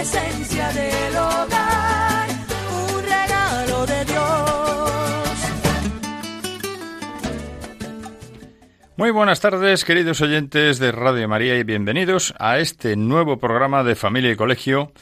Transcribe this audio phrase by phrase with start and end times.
[0.00, 2.28] esencia del hogar,
[2.72, 5.30] un regalo de Dios.
[8.96, 13.94] Muy buenas tardes, queridos oyentes de Radio María, y bienvenidos a este nuevo programa de
[13.94, 14.92] Familia y Colegio.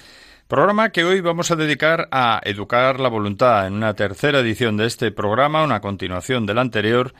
[0.48, 4.86] Programa que hoy vamos a dedicar a educar la voluntad en una tercera edición de
[4.86, 7.14] este programa, una continuación del anterior.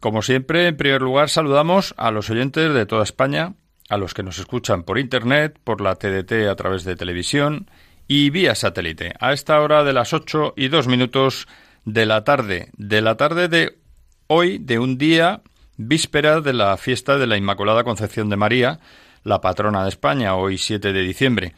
[0.00, 3.54] Como siempre, en primer lugar, saludamos a los oyentes de toda España,
[3.88, 7.70] a los que nos escuchan por Internet, por la TDT a través de televisión
[8.06, 11.46] y vía satélite, a esta hora de las 8 y 2 minutos
[11.84, 13.78] de la tarde, de la tarde de
[14.26, 15.42] hoy, de un día
[15.76, 18.80] víspera de la fiesta de la Inmaculada Concepción de María,
[19.24, 21.54] la patrona de España, hoy 7 de diciembre.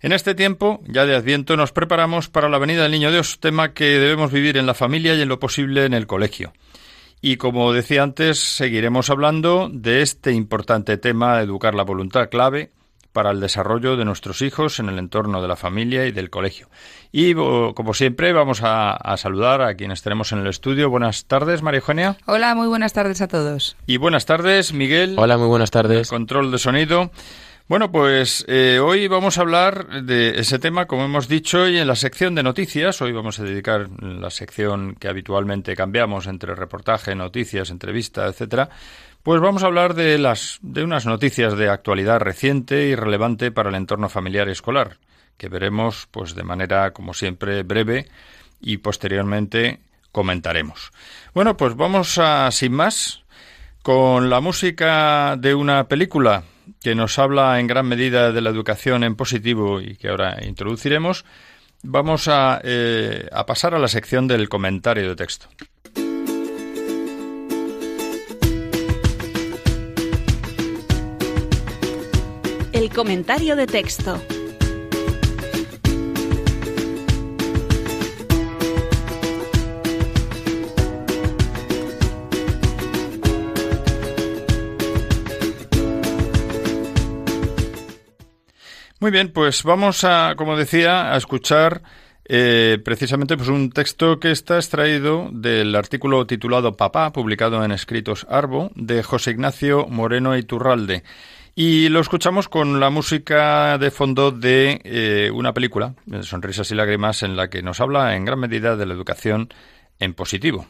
[0.00, 3.72] En este tiempo, ya de Adviento, nos preparamos para la venida del Niño Dios, tema
[3.72, 6.52] que debemos vivir en la familia y en lo posible en el colegio.
[7.26, 12.70] Y como decía antes, seguiremos hablando de este importante tema, educar la voluntad clave
[13.14, 16.68] para el desarrollo de nuestros hijos en el entorno de la familia y del colegio.
[17.12, 20.90] Y como siempre, vamos a, a, saludar a quienes tenemos en el estudio.
[20.90, 22.18] Buenas tardes, María Eugenia.
[22.26, 23.74] Hola, muy buenas tardes a todos.
[23.86, 25.14] Y buenas tardes, Miguel.
[25.16, 26.10] Hola, muy buenas tardes.
[26.10, 27.10] Control de sonido.
[27.66, 31.86] Bueno, pues eh, hoy vamos a hablar de ese tema, como hemos dicho, y en
[31.86, 33.00] la sección de noticias.
[33.00, 38.68] Hoy vamos a dedicar la sección que habitualmente cambiamos entre reportaje, noticias, entrevista, etcétera.
[39.22, 43.70] Pues vamos a hablar de las de unas noticias de actualidad reciente y relevante para
[43.70, 44.98] el entorno familiar y escolar,
[45.38, 48.08] que veremos, pues, de manera, como siempre, breve
[48.60, 49.80] y posteriormente
[50.12, 50.92] comentaremos.
[51.32, 53.24] Bueno, pues vamos a, sin más,
[53.80, 56.44] con la música de una película
[56.84, 61.24] que nos habla en gran medida de la educación en positivo y que ahora introduciremos,
[61.82, 65.48] vamos a, eh, pasar a la sección del comentario de texto.
[72.72, 74.20] El comentario de texto.
[89.04, 91.82] Muy bien, pues vamos a, como decía, a escuchar
[92.24, 98.26] eh, precisamente pues un texto que está extraído del artículo titulado Papá, publicado en Escritos
[98.30, 101.04] Arbo, de José Ignacio Moreno Iturralde.
[101.54, 107.22] Y lo escuchamos con la música de fondo de eh, una película, Sonrisas y Lágrimas,
[107.22, 109.50] en la que nos habla en gran medida de la educación
[109.98, 110.66] en positivo.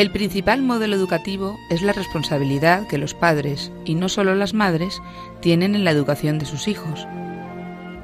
[0.00, 5.02] El principal modelo educativo es la responsabilidad que los padres, y no solo las madres,
[5.42, 7.06] tienen en la educación de sus hijos.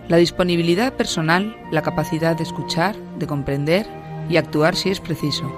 [0.07, 3.87] La disponibilidad personal, la capacidad de escuchar, de comprender
[4.29, 5.51] y actuar si es preciso.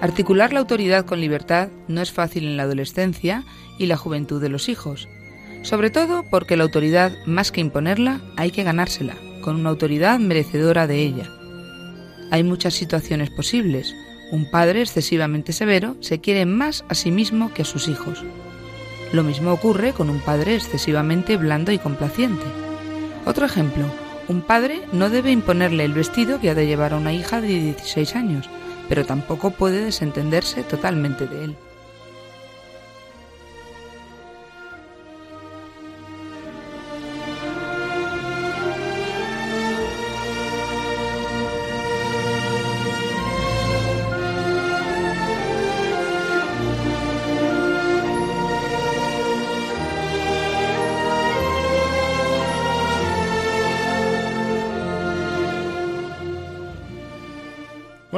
[0.00, 3.44] Articular la autoridad con libertad no es fácil en la adolescencia
[3.78, 5.08] y la juventud de los hijos,
[5.62, 10.88] sobre todo porque la autoridad, más que imponerla, hay que ganársela, con una autoridad merecedora
[10.88, 11.30] de ella.
[12.32, 13.94] Hay muchas situaciones posibles,
[14.30, 18.24] un padre excesivamente severo se quiere más a sí mismo que a sus hijos.
[19.12, 22.44] Lo mismo ocurre con un padre excesivamente blando y complaciente.
[23.26, 23.86] Otro ejemplo,
[24.28, 27.48] un padre no debe imponerle el vestido que ha de llevar a una hija de
[27.48, 28.50] 16 años,
[28.88, 31.56] pero tampoco puede desentenderse totalmente de él.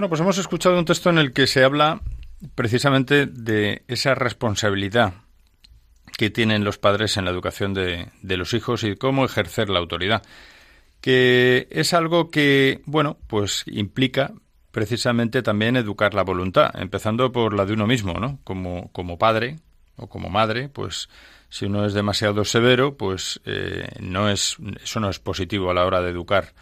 [0.06, 2.00] Bueno, pues hemos escuchado un texto en el que se habla
[2.54, 5.14] precisamente de esa responsabilidad
[6.16, 9.80] que tienen los padres en la educación de, de los hijos y cómo ejercer la
[9.80, 10.22] autoridad,
[11.00, 14.32] que es algo que, bueno, pues implica
[14.70, 18.38] precisamente también educar la voluntad, empezando por la de uno mismo, ¿no?
[18.44, 19.56] Como, como padre
[19.96, 21.08] o como madre, pues
[21.48, 25.84] si uno es demasiado severo, pues eh, no es, eso no es positivo a la
[25.84, 26.54] hora de educar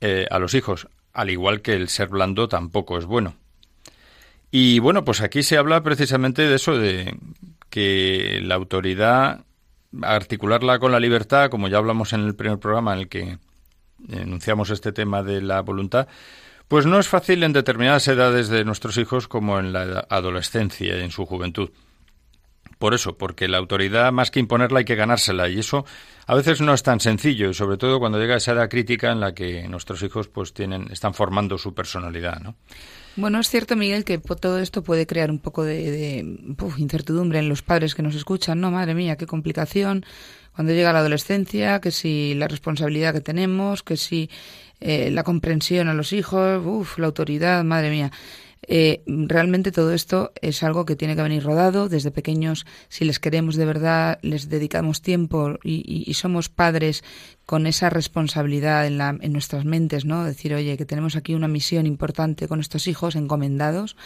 [0.00, 3.36] eh, a los hijos, al igual que el ser blando tampoco es bueno.
[4.50, 7.16] Y bueno, pues aquí se habla precisamente de eso, de
[7.70, 9.44] que la autoridad,
[10.02, 13.38] articularla con la libertad, como ya hablamos en el primer programa en el que
[14.08, 16.06] enunciamos este tema de la voluntad,
[16.68, 21.02] pues no es fácil en determinadas edades de nuestros hijos como en la adolescencia y
[21.02, 21.70] en su juventud.
[22.84, 25.86] Por eso, porque la autoridad más que imponerla hay que ganársela y eso
[26.26, 29.20] a veces no es tan sencillo y sobre todo cuando llega esa edad crítica en
[29.20, 32.56] la que nuestros hijos pues tienen están formando su personalidad, ¿no?
[33.16, 36.36] Bueno, es cierto, Miguel, que todo esto puede crear un poco de,
[36.76, 38.60] incertidumbre en los padres que nos escuchan.
[38.60, 40.04] No, madre mía, qué complicación
[40.54, 44.28] cuando llega la adolescencia, que si la responsabilidad que tenemos, que si
[44.80, 48.12] eh, la comprensión a los hijos, uff, la autoridad, madre mía.
[48.68, 52.66] Eh, realmente todo esto es algo que tiene que venir rodado desde pequeños.
[52.88, 57.02] Si les queremos de verdad, les dedicamos tiempo y, somos padres
[57.44, 60.24] con esa responsabilidad en, la, en nuestras mentes, ¿no?
[60.24, 63.96] Decir, oye, que tenemos aquí una misión importante con estos hijos encomendados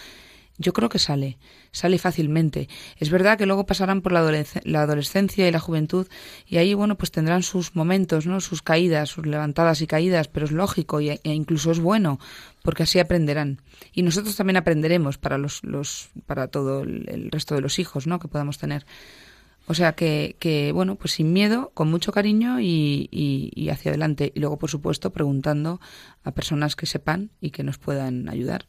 [0.58, 1.38] yo creo que sale,
[1.70, 2.68] sale fácilmente.
[2.98, 6.08] Es verdad que luego pasarán por la, adolescencia y la juventud
[6.46, 8.40] y ahí, bueno, pues tendrán sus momentos, ¿no?
[8.40, 12.18] Sus caídas, sus levantadas y caídas, pero es lógico e incluso es bueno
[12.62, 13.62] porque así aprenderán.
[13.92, 18.18] Y nosotros también aprenderemos para los, los para todo el, resto de los hijos, ¿no?
[18.18, 18.84] Que podamos tener.
[19.68, 24.32] O sea que, que bueno, pues sin miedo, con mucho cariño y, y hacia adelante.
[24.34, 25.80] Y luego, por supuesto, preguntando
[26.24, 28.66] a personas que sepan y que nos puedan ayudar.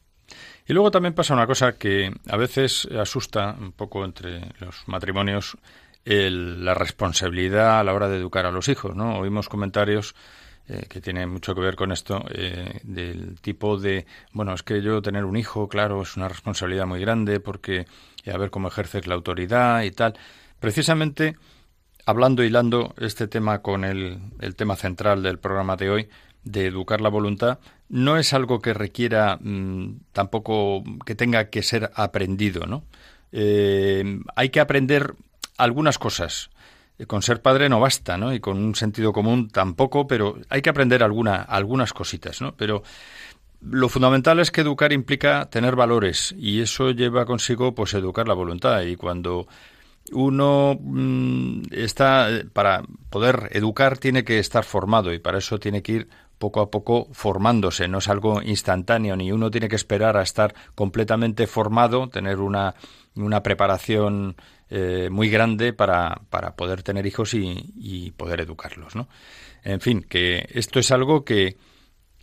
[0.67, 5.57] Y luego también pasa una cosa que a veces asusta un poco entre los matrimonios,
[6.05, 9.19] la responsabilidad a la hora de educar a los hijos, ¿no?
[9.19, 10.15] Oímos comentarios
[10.67, 14.83] eh, que tienen mucho que ver con esto, eh, del tipo de, bueno, es que
[14.83, 17.87] yo tener un hijo, claro, es una responsabilidad muy grande porque
[18.23, 20.13] eh, a ver cómo ejerces la autoridad y tal.
[20.59, 21.37] Precisamente,
[22.05, 26.09] hablando, hilando este tema con el, el tema central del programa de hoy,
[26.43, 27.57] de educar la voluntad
[27.89, 32.83] no es algo que requiera mm, tampoco que tenga que ser aprendido, ¿no?
[33.31, 35.15] Eh, hay que aprender
[35.57, 36.49] algunas cosas.
[36.97, 38.33] Eh, con ser padre no basta, ¿no?
[38.33, 42.55] Y con un sentido común tampoco, pero hay que aprender alguna, algunas cositas, ¿no?
[42.55, 42.83] Pero
[43.61, 48.33] lo fundamental es que educar implica tener valores y eso lleva consigo, pues, educar la
[48.35, 48.81] voluntad.
[48.83, 49.47] Y cuando
[50.11, 55.91] uno mm, está, para poder educar, tiene que estar formado y para eso tiene que
[55.91, 56.07] ir
[56.39, 60.55] poco a poco formándose, no es algo instantáneo, ni uno tiene que esperar a estar
[60.73, 62.73] completamente formado, tener una,
[63.15, 64.35] una preparación
[64.69, 68.95] eh, muy grande para, para, poder tener hijos y, y poder educarlos.
[68.95, 69.07] ¿no?
[69.63, 71.57] En fin, que esto es algo que,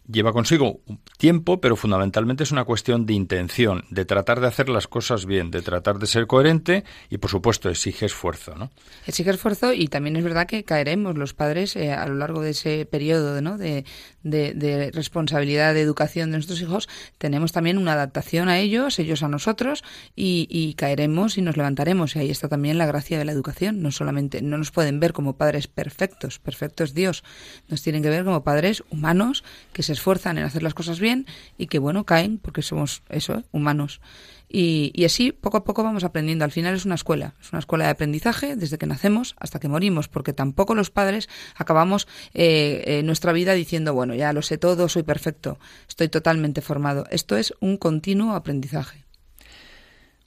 [0.08, 0.80] lleva consigo
[1.18, 5.50] tiempo, pero fundamentalmente es una cuestión de intención, de tratar de hacer las cosas bien,
[5.50, 8.70] de tratar de ser coherente y, por supuesto, exige esfuerzo, ¿no?
[9.06, 12.50] Exige esfuerzo y también es verdad que caeremos los padres eh, a lo largo de
[12.50, 13.58] ese periodo ¿no?
[13.58, 13.84] de,
[14.22, 16.88] de, responsabilidad de educación de nuestros hijos.
[17.18, 19.82] Tenemos también una adaptación a ellos, ellos a nosotros
[20.14, 22.14] y, y caeremos y nos levantaremos.
[22.16, 23.82] Y ahí está también la gracia de la educación.
[23.82, 27.24] No solamente no nos pueden ver como padres perfectos, perfecto es Dios.
[27.68, 31.26] Nos tienen que ver como padres humanos que se esfuerzan en hacer las cosas bien
[31.58, 34.00] y que, bueno, caen porque somos eso, humanos.
[34.48, 36.44] Y, y, así, poco a poco vamos aprendiendo.
[36.44, 39.68] Al final es una escuela, es una escuela de aprendizaje desde que nacemos hasta que
[39.68, 44.58] morimos, porque tampoco los padres acabamos eh, eh, nuestra vida diciendo, bueno, ya lo sé
[44.58, 47.06] todo, soy perfecto, estoy totalmente formado.
[47.10, 49.05] Esto es un continuo aprendizaje.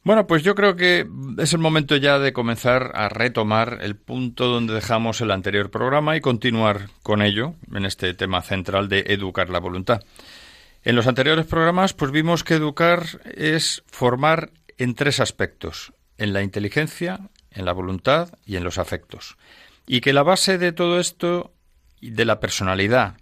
[0.04, 1.06] Bueno, pues yo creo que
[1.38, 6.16] es el momento ya de comenzar a retomar el punto donde dejamos el anterior programa
[6.16, 10.02] y continuar con ello en este tema central de educar la voluntad.
[10.84, 13.04] En los anteriores programas pues vimos que educar
[13.36, 17.20] es formar en tres aspectos, en la inteligencia,
[17.52, 19.38] en la voluntad y en los afectos.
[19.86, 21.54] Y que la base de todo esto,
[22.02, 23.18] de la personalidad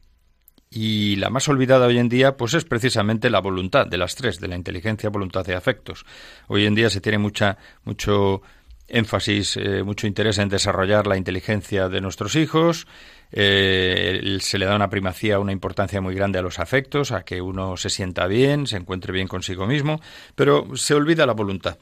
[0.79, 4.39] y la más olvidada hoy en día, pues es precisamente la voluntad de las tres,
[4.39, 6.05] de la inteligencia, voluntad y afectos.
[6.46, 8.43] Hoy en día se tiene mucha, mucho
[8.88, 12.86] énfasis, eh, mucho interés en desarrollar la inteligencia de nuestros hijos.
[13.31, 17.41] Eh, se le da una primacía, una importancia muy grande a los afectos, a que
[17.41, 20.00] uno se sienta bien, se encuentre bien consigo mismo,
[20.36, 21.79] pero se olvida la voluntad.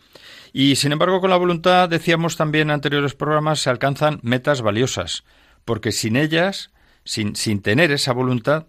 [0.53, 5.25] Y sin embargo, con la voluntad, decíamos también en anteriores programas, se alcanzan metas valiosas,
[5.65, 6.71] porque sin ellas,
[7.03, 8.67] sin, sin tener esa voluntad,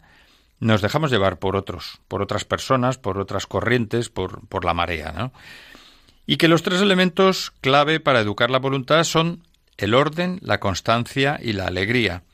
[0.61, 5.13] nos dejamos llevar por otros, por otras personas, por otras corrientes, por, por la marea,
[5.13, 5.33] ¿no?
[6.27, 9.45] Y que los tres elementos clave para educar la voluntad son
[9.77, 12.25] el orden, la constancia y la alegría.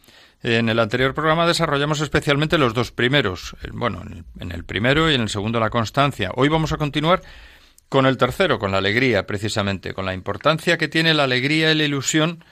[0.43, 4.03] En el anterior programa desarrollamos especialmente los dos primeros, bueno,
[4.41, 6.31] en el primero y en el segundo la constancia.
[6.35, 7.23] Hoy vamos a continuar
[7.89, 11.75] con el tercero, con la alegría, precisamente, con la importancia que tiene la alegría y
[11.75, 12.43] la ilusión,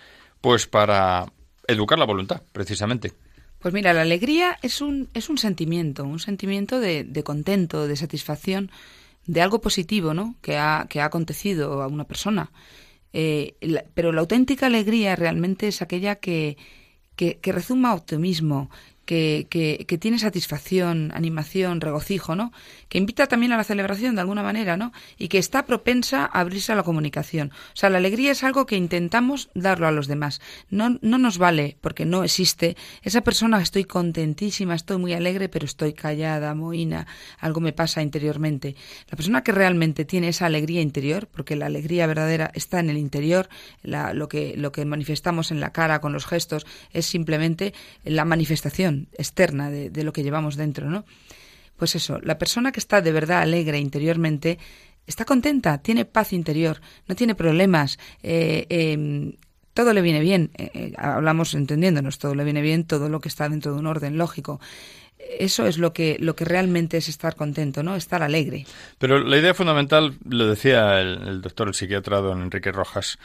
[0.41, 1.33] pues para
[1.67, 3.15] educar la voluntad, precisamente.
[3.61, 7.97] Pues mira, la alegría es un, es un sentimiento, un sentimiento de, de contento, de
[7.97, 8.71] satisfacción,
[9.26, 10.35] de algo positivo, ¿no?
[10.40, 12.50] Que ha, que ha acontecido a una persona.
[13.12, 13.55] Eh,
[13.95, 16.57] pero la auténtica alegría realmente es aquella que,
[17.17, 18.71] que, que rezuma optimismo,
[19.11, 22.52] que, tiene satisfacción, animación, regocijo, ¿no?
[22.88, 24.93] Que invita también a la celebración de alguna manera, ¿no?
[25.19, 27.50] Y que está propensa a abrirse a la comunicación.
[27.75, 30.40] O sea, la alegría es algo que intentamos darlo a los demás.
[30.71, 35.64] No, no nos vale, porque no existe, esa persona estoy contentísima, estoy muy alegre, pero
[35.64, 37.09] estoy callada, mohina,
[37.40, 38.76] algo me pasa interiormente.
[39.11, 42.97] La persona que realmente tiene esa alegría interior, porque la alegría verdadera está en el
[42.97, 43.49] interior,
[43.83, 47.75] lo, que, lo que manifestamos en la cara con los gestos es simplemente
[48.05, 51.04] la manifestación externa de, lo que llevamos dentro, ¿no?
[51.76, 54.59] Pues eso, la persona que está de verdad alegre interiormente
[55.07, 59.33] está contenta, tiene paz interior, no tiene problemas, eh, em,
[59.73, 60.50] todo le viene bien.
[60.59, 63.87] Eh, eh, hablamos entendiéndonos, todo le viene bien, todo lo que está dentro de un
[63.87, 64.61] orden lógico.
[65.19, 67.95] Eso es lo que, lo que realmente es estar contento, ¿no?
[67.97, 68.66] Estar alegre.
[68.99, 73.19] Pero la idea fundamental, lo decía el, el doctor, el psiquiatra don Enrique Rojas,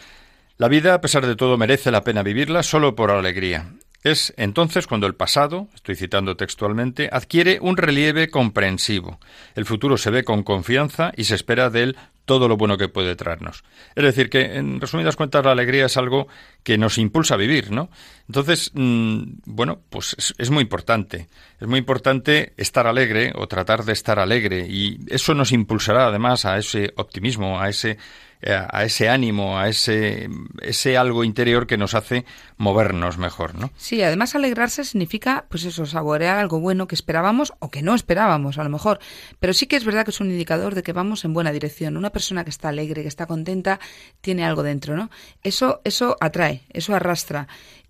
[0.57, 3.73] la vida, a pesar de todo, merece la pena vivirla solo por alegría.
[4.05, 9.19] Es entonces cuando el pasado, estoy citando textualmente, adquiere un relieve comprensivo.
[9.55, 12.87] El futuro se ve con confianza y se espera de él todo lo bueno que
[12.87, 13.63] puede traernos.
[13.95, 16.27] Es decir, que en resumidas cuentas la alegría es algo
[16.61, 17.89] que nos impulsa a vivir, ¿no?
[18.27, 21.27] Entonces, mm, bueno, pues es, es, muy importante.
[21.59, 26.45] Es muy importante estar alegre o tratar de estar alegre y eso nos impulsará además
[26.45, 27.97] a ese optimismo, a ese
[28.43, 30.29] a ese ánimo, a ese,
[30.61, 32.25] ese algo interior que nos hace
[32.57, 33.71] movernos mejor, ¿no?
[33.75, 38.57] Sí, además alegrarse significa, pues eso, saborear algo bueno que esperábamos o que no esperábamos,
[38.57, 38.99] a lo mejor.
[39.39, 41.97] Pero sí que es verdad que es un indicador de que vamos en buena dirección.
[41.97, 43.79] Una persona que está alegre, que está contenta,
[44.21, 45.09] tiene algo dentro, ¿no?
[45.43, 47.47] Eso, eso atrae, eso arrastra.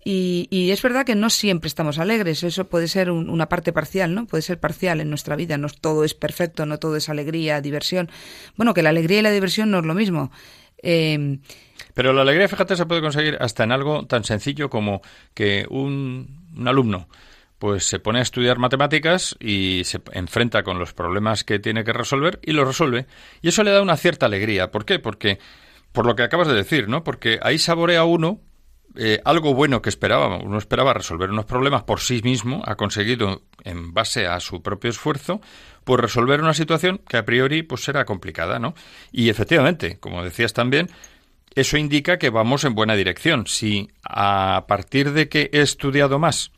[0.08, 4.26] Y, es verdad que no siempre estamos alegres, eso puede ser una parte parcial, ¿no?
[4.26, 8.08] Puede ser parcial en nuestra vida, no todo es perfecto, no todo es alegría, diversión.
[8.54, 10.30] Bueno, que la alegría y la diversión no es lo mismo.
[10.78, 11.40] Em,
[11.92, 15.02] Pero la alegría, fíjate, se puede conseguir hasta en algo tan sencillo como
[15.34, 17.08] que un, un alumno
[17.58, 21.92] pues se pone a estudiar matemáticas y se enfrenta con los problemas que tiene que
[21.92, 23.06] resolver y lo resuelve.
[23.42, 24.70] Y eso le da una cierta alegría.
[24.70, 25.00] ¿Por qué?
[25.00, 25.40] Porque,
[25.90, 27.02] por lo que acabas de decir, ¿no?
[27.02, 28.40] Porque ahí saborea uno
[28.96, 30.42] eh, algo bueno que esperábamos.
[30.44, 34.90] Uno esperaba resolver unos problemas por sí mismo, ha conseguido, en base a su propio
[34.90, 35.40] esfuerzo,
[35.84, 38.74] pues resolver una situación que a priori pues será complicada, ¿no?
[39.12, 40.88] Y efectivamente, como decías también,
[41.54, 43.46] eso indica que vamos en buena dirección.
[43.46, 46.50] Si a partir de que he estudiado más,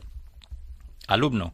[1.07, 1.53] alumno,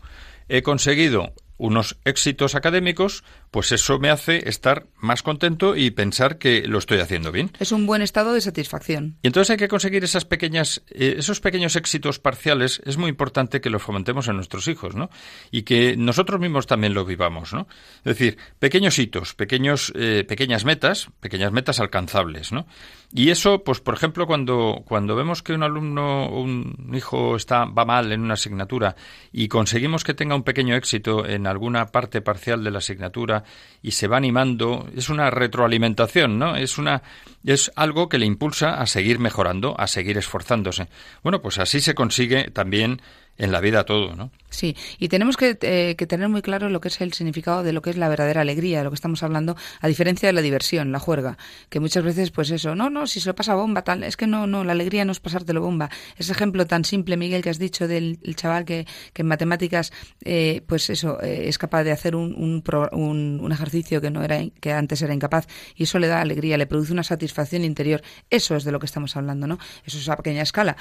[0.50, 6.68] he conseguido unos éxitos académicos, pues eso me hace estar más contento y pensar que
[6.68, 7.52] lo estoy haciendo bien.
[7.60, 9.18] Es un buen estado de satisfacción.
[9.22, 12.82] Y entonces hay que conseguir esas pequeñas, eh, esos pequeños éxitos parciales.
[12.86, 15.10] Es muy importante que los fomentemos en nuestros hijos, ¿no?
[15.52, 17.68] Y que nosotros mismos también lo vivamos, ¿no?
[18.00, 22.66] Es decir, pequeños hitos, pequeños, eh, pequeñas metas, pequeñas metas alcanzables, ¿no?
[23.14, 27.66] Y eso, pues, por ejemplo, cuando, cuando vemos que un alumno o un hijo está,
[27.66, 28.96] va mal en una asignatura
[29.32, 33.35] y conseguimos que tenga un pequeño éxito en alguna parte parcial de la asignatura
[33.82, 36.56] y se va animando, es una retroalimentación, ¿no?
[36.56, 37.04] Es una
[37.46, 40.88] es algo que le impulsa a seguir mejorando, a seguir esforzándose.
[41.24, 43.01] Bueno, pues así se consigue también
[43.38, 44.32] en la vida todo, ¿no?
[44.56, 47.74] Sí, y tenemos que, eh, que, tener muy claro lo que es el significado de
[47.74, 50.94] lo que es la verdadera alegría, lo que estamos hablando, a diferencia de la diversión,
[50.94, 51.38] la juerga,
[51.68, 54.27] que muchas veces, pues eso, no, no, si se lo pasa bomba, tal, es que
[54.27, 55.89] no, no, la alegría no es pasártelo bomba.
[56.18, 59.92] Ese ejemplo tan simple, Miguel, que has dicho del chaval que, que en matemáticas,
[60.24, 62.63] eh, pues eso, eh, es capaz de hacer un, un,
[62.94, 66.58] un, un, ejercicio que no era, que antes era incapaz, y eso le da alegría,
[66.58, 68.01] le produce una satisfacción interior.
[68.30, 69.60] Eso es de lo que estamos hablando, ¿no?
[69.86, 70.77] Eso es a pequeña escala.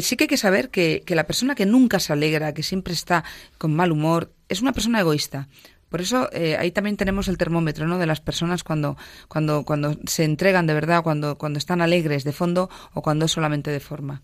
[0.00, 2.92] sí que hay que saber que, que la persona que nunca se alegra, que siempre
[2.92, 3.24] está
[3.58, 5.48] con mal humor, es una persona egoísta.
[5.88, 7.98] Por eso eh, ahí también tenemos el termómetro ¿no?
[7.98, 8.96] de las personas cuando,
[9.28, 13.32] cuando, cuando se entregan de verdad, cuando, cuando están alegres de fondo o cuando es
[13.32, 14.22] solamente de forma.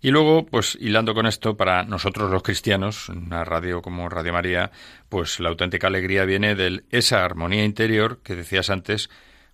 [0.00, 4.70] Y luego, pues hilando con esto, para nosotros los cristianos, una radio como Radio María,
[5.08, 9.10] pues la auténtica alegría viene de esa armonía interior que decías antes,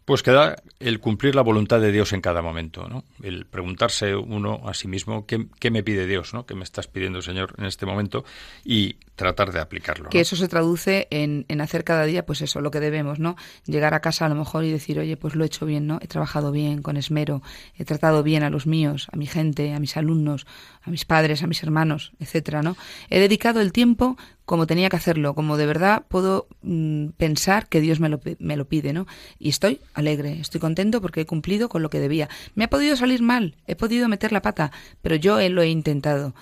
[0.06, 3.02] pues queda el cumplir la voluntad de Dios en cada momento, ¿no?
[3.24, 6.46] El preguntarse uno a sí mismo qué, me pide Dios, ¿no?
[6.46, 8.24] ¿Qué me estás pidiendo, Señor, en este momento?
[8.64, 10.10] Y tratar de aplicarlo.
[10.10, 13.36] Que eso se traduce en, en, hacer cada día, pues eso, lo que debemos, ¿no?
[13.64, 15.98] Llegar a casa a lo mejor y decir, oye, pues lo he hecho bien, ¿no?
[16.02, 17.42] He trabajado bien, con esmero,
[17.76, 20.46] he tratado bien a los míos, a mi gente, a mis alumnos,
[20.82, 22.76] a mis padres, a mis hermanos, etcétera, ¿no?
[23.08, 27.80] He dedicado el tiempo como tenía que hacerlo, como de verdad puedo mm, pensar que
[27.80, 29.06] Dios me lo, me lo pide, ¿no?
[29.38, 32.28] Y estoy alegre, estoy contento porque he cumplido con lo que debía.
[32.54, 34.70] Me ha podido salir mal, he podido meter la pata,
[35.02, 36.34] pero yo lo he intentado.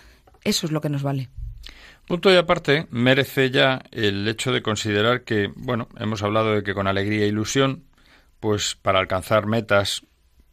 [0.43, 1.31] Eso es lo que nos vale.
[2.07, 6.75] Punto y aparte, merece ya el hecho de considerar que, bueno, hemos hablado de que
[6.75, 7.85] con alegría e ilusión,
[8.41, 10.03] pues para alcanzar metas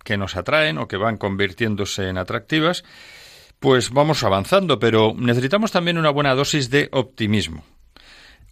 [0.03, 2.85] que nos atraen o que van convirtiéndose en atractivas,
[3.59, 7.63] pues vamos avanzando, pero necesitamos también una buena dosis de optimismo.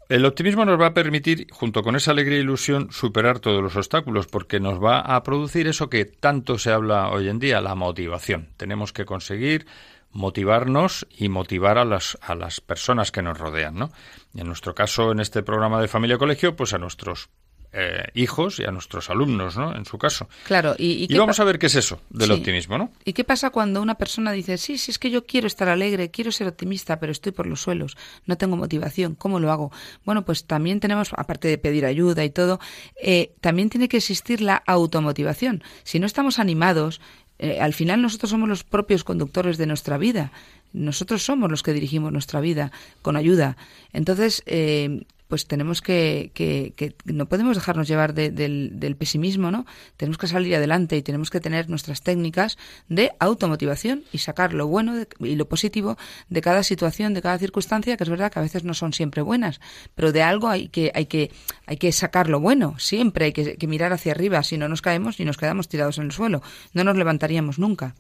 [0.10, 3.76] El optimismo nos va a permitir, junto con esa alegría e ilusión, superar todos los
[3.76, 7.76] obstáculos, porque nos va a producir eso que tanto se habla hoy en día, la
[7.76, 8.50] motivación.
[8.58, 9.68] Tenemos que conseguir
[10.12, 13.92] motivarnos y motivar a las, a las personas que nos rodean, ¿no?
[14.36, 17.30] en nuestro caso, en este programa de familia colegio, pues a nuestros
[17.72, 19.76] eh, hijos y a nuestros alumnos, ¿no?
[19.76, 20.28] En su caso.
[20.46, 22.92] Claro, y, y, vamos a ver qué es eso del optimismo, ¿no?
[23.06, 26.10] ¿Y qué pasa cuando una persona dice, sí, sí, es que yo quiero estar alegre,
[26.10, 29.72] quiero ser optimista, pero estoy por los suelos, no tengo motivación, ¿cómo lo hago?
[30.04, 32.60] Bueno, pues también tenemos, aparte de pedir ayuda y todo,
[33.00, 35.64] eh, también tiene que existir la automotivación.
[35.84, 37.02] Si no estamos animados,
[37.40, 40.32] eh, al final nosotros somos los propios conductores de nuestra vida.
[40.74, 43.58] Nosotros somos los que dirigimos nuestra vida con ayuda.
[43.94, 49.68] Entonces, eh, pues tenemos que, que, no podemos dejarnos llevar del, pesimismo, ¿no?
[49.96, 52.58] Tenemos que salir adelante y tenemos que tener nuestras técnicas
[52.88, 55.98] de automotivación y sacar lo bueno y lo positivo
[56.30, 59.22] de cada situación, de cada circunstancia, que es verdad que a veces no son siempre
[59.22, 59.62] buenas,
[59.94, 61.32] pero de algo hay que, hay que,
[61.68, 64.82] hay que sacar lo bueno, siempre hay que, que mirar hacia arriba, si no nos
[64.82, 66.42] caemos y nos quedamos tirados en el suelo,
[66.74, 67.94] no nos levantaríamos nunca.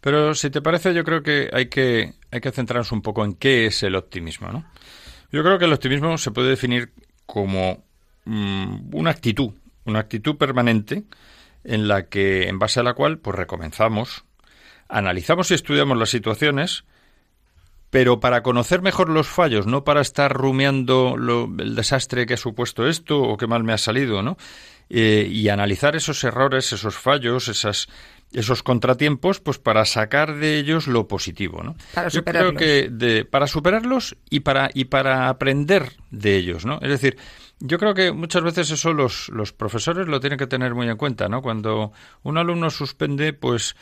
[0.00, 3.34] Pero si te parece, yo creo que hay que, hay que centrarnos un poco en
[3.34, 4.64] qué es el optimismo, ¿no?
[5.30, 6.92] Yo creo que el optimismo se puede definir
[7.26, 7.84] como
[8.24, 9.52] mm, una actitud,
[9.84, 11.04] una actitud permanente
[11.64, 14.24] en la que, en base a la cual, pues recomenzamos,
[14.88, 16.84] analizamos y estudiamos las situaciones,
[17.90, 21.16] pero para conocer mejor los fallos, no para estar rumiando
[21.58, 24.36] el desastre que ha supuesto esto o qué mal me ha salido, ¿no?
[24.90, 27.88] Eh, y analizar esos errores, esos fallos, esas
[28.32, 31.76] esos contratiempos, pues para sacar de ellos lo positivo, ¿no?
[31.94, 32.52] Para superarlos.
[32.52, 36.78] Yo creo que de, para superarlos y para y para aprender de ellos, ¿no?
[36.82, 37.16] Es decir,
[37.58, 40.96] yo creo que muchas veces eso los, los profesores lo tienen que tener muy en
[40.96, 41.40] cuenta, ¿no?
[41.40, 43.76] Cuando un alumno suspende, pues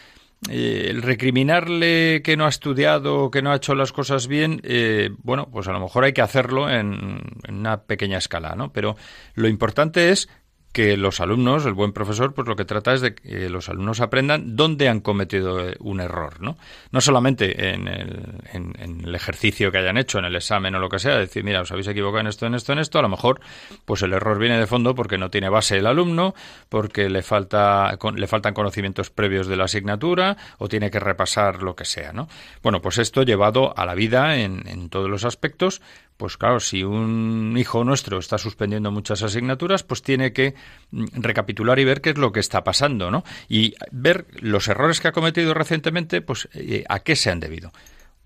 [0.50, 5.10] eh, el recriminarle que no ha estudiado, que no ha hecho las cosas bien, eh,
[5.22, 8.72] bueno, pues a lo mejor hay que hacerlo en, en, una pequeña escala, ¿no?
[8.72, 8.96] Pero
[9.34, 10.28] lo importante es
[10.76, 14.02] que los alumnos, el buen profesor, pues lo que trata es de que los alumnos
[14.02, 16.58] aprendan dónde han cometido eh, un error, ¿no?
[16.90, 20.90] No solamente en el, en, el, ejercicio que hayan hecho, en el examen o lo
[20.90, 23.08] que sea, decir, mira, os habéis equivocado en esto, en esto, en esto, a lo
[23.08, 23.40] mejor,
[23.86, 26.34] pues el error viene de fondo porque no tiene base el alumno,
[26.68, 31.74] porque le falta, le faltan conocimientos previos de la asignatura, o tiene que repasar lo
[31.74, 32.28] que sea, ¿no?
[32.62, 35.80] Bueno, pues esto llevado a la vida en, en todos los aspectos,
[36.16, 40.54] pues claro, si un hijo nuestro está suspendiendo muchas asignaturas, pues tiene que
[40.90, 43.24] mm, recapitular y ver qué es lo que está pasando, ¿no?
[43.48, 47.72] Y ver los errores que ha cometido recientemente, pues eh, a qué se han debido.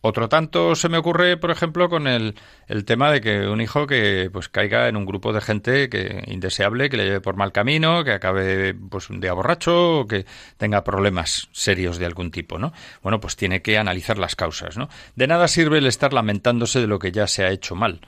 [0.03, 2.35] Otro tanto se me ocurre, por ejemplo, con el,
[2.69, 6.25] el, tema de que un hijo que pues caiga en un grupo de gente que
[6.27, 10.25] indeseable, que le lleve por mal camino, que acabe pues un día borracho, o que
[10.57, 12.73] tenga problemas serios de algún tipo, ¿no?
[13.03, 14.89] Bueno, pues tiene que analizar las causas, ¿no?
[15.17, 18.01] De nada sirve el estar lamentándose de lo que ya se ha hecho mal.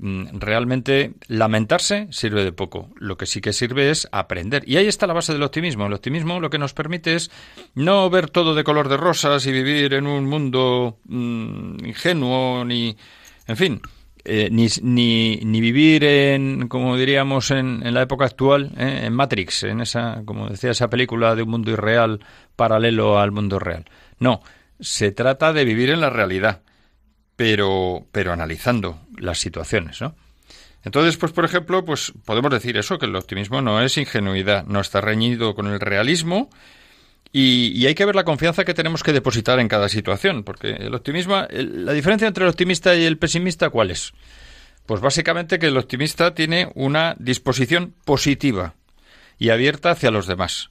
[0.00, 2.90] Mm, realmente lamentarse sirve de poco.
[2.96, 4.62] Lo que sí que sirve es aprender.
[4.66, 5.86] Y ahí está la base del optimismo.
[5.86, 7.30] El optimismo lo que nos permite es
[7.74, 12.96] no ver todo de color de rosas y vivir en un mundo mm, ingenuo ni,
[13.48, 13.80] en fin,
[14.24, 19.64] eh, ni, ni, vivir en, como diríamos en, en la época actual, eh, en Matrix,
[19.64, 22.20] en esa, como decía esa película de un mundo irreal
[22.54, 23.84] paralelo al mundo real.
[24.20, 24.42] No,
[24.78, 26.62] se trata de vivir en la realidad
[27.38, 30.16] pero, pero analizando las situaciones, ¿no?
[30.82, 34.80] Entonces, pues por ejemplo, pues podemos decir eso, que el optimismo no es ingenuidad, no
[34.80, 36.50] está reñido con el realismo
[37.32, 40.92] y, hay que ver la confianza que tenemos que depositar en cada situación, porque el
[40.92, 44.14] optimismo, la diferencia entre el optimista y el pesimista, ¿cuál es?
[44.86, 48.74] Pues básicamente que el optimista tiene una disposición positiva
[49.38, 50.70] y abierta hacia los demás.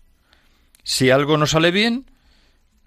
[0.84, 2.08] Si algo no sale bien,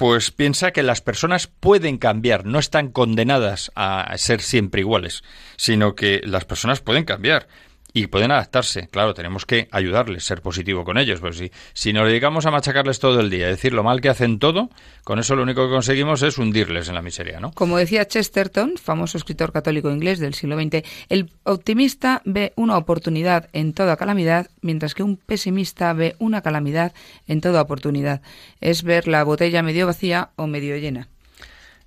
[0.00, 5.22] pues piensa que las personas pueden cambiar, no están condenadas a ser siempre iguales,
[5.58, 7.48] sino que las personas pueden cambiar.
[7.92, 8.88] Y pueden adaptarse.
[8.88, 11.20] Claro, tenemos que ayudarles, ser positivo con ellos.
[11.20, 14.38] Pues si, si nos dedicamos a machacarles todo el día, decir lo mal que hacen
[14.38, 14.70] todo,
[15.04, 17.52] con eso lo único que conseguimos es hundirles en la miseria, ¿no?
[17.52, 23.48] Como decía Chesterton, famoso escritor católico inglés del siglo XX, el optimista ve una oportunidad
[23.52, 26.92] en toda calamidad, mientras que un pesimista ve una calamidad
[27.26, 28.22] en toda oportunidad.
[28.60, 31.08] Es ver la botella medio vacía o medio llena.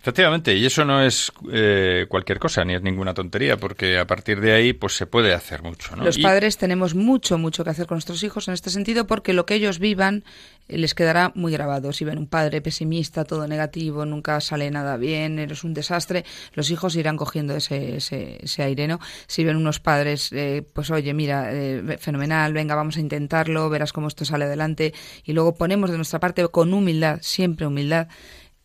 [0.04, 4.42] Efectivamente, y eso no es eh, cualquier cosa, ni es ninguna tontería, porque a partir
[4.42, 5.96] de ahí pues se puede hacer mucho.
[5.96, 6.04] ¿no?
[6.04, 9.46] Los padres tenemos mucho, mucho que hacer con nuestros hijos en este sentido, porque lo
[9.46, 10.26] que ellos vivan
[10.68, 11.94] eh, les quedará muy grabado.
[11.94, 16.70] Si ven un padre pesimista, todo negativo, nunca sale nada bien, eres un desastre, los
[16.70, 19.00] hijos irán cogiendo ese, ese, ese aire, ¿no?
[19.28, 21.50] Si ven unos padres, eh, pues oye, mira,
[21.98, 26.20] fenomenal, venga, vamos a intentarlo, verás cómo esto sale adelante, y luego ponemos de nuestra
[26.20, 28.10] parte con humildad, siempre humildad,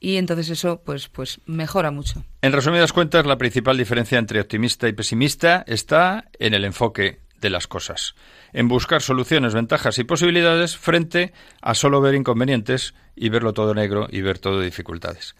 [0.00, 2.24] y entonces eso pues pues mejora mucho.
[2.42, 7.50] En resumidas cuentas, la principal diferencia entre optimista y pesimista está en el enfoque de
[7.50, 8.14] las cosas,
[8.52, 11.32] en buscar soluciones, ventajas y posibilidades frente
[11.62, 15.36] a solo ver inconvenientes y verlo todo negro y ver todo dificultades.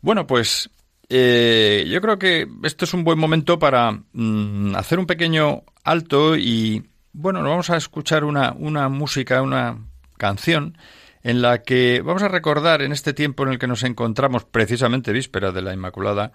[0.00, 0.70] Bueno, pues
[1.08, 6.36] eh, yo creo que esto es un buen momento para mm, hacer un pequeño alto
[6.36, 9.78] y bueno, vamos a escuchar una, una música, una
[10.16, 10.76] canción
[11.22, 15.12] en la que vamos a recordar en este tiempo en el que nos encontramos, precisamente
[15.12, 16.32] víspera de la Inmaculada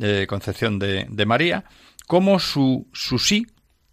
[0.00, 1.64] eh, Concepción de, María,
[2.06, 3.46] cómo su, su sí,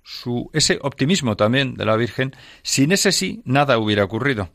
[0.04, 4.50] su, ese optimismo también de la Virgen, sin ese sí nada hubiera ocurrido.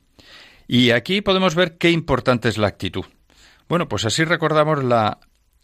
[0.67, 3.05] Y aquí podemos ver qué importante es la actitud.
[3.69, 5.19] Bueno, pues así recordamos la,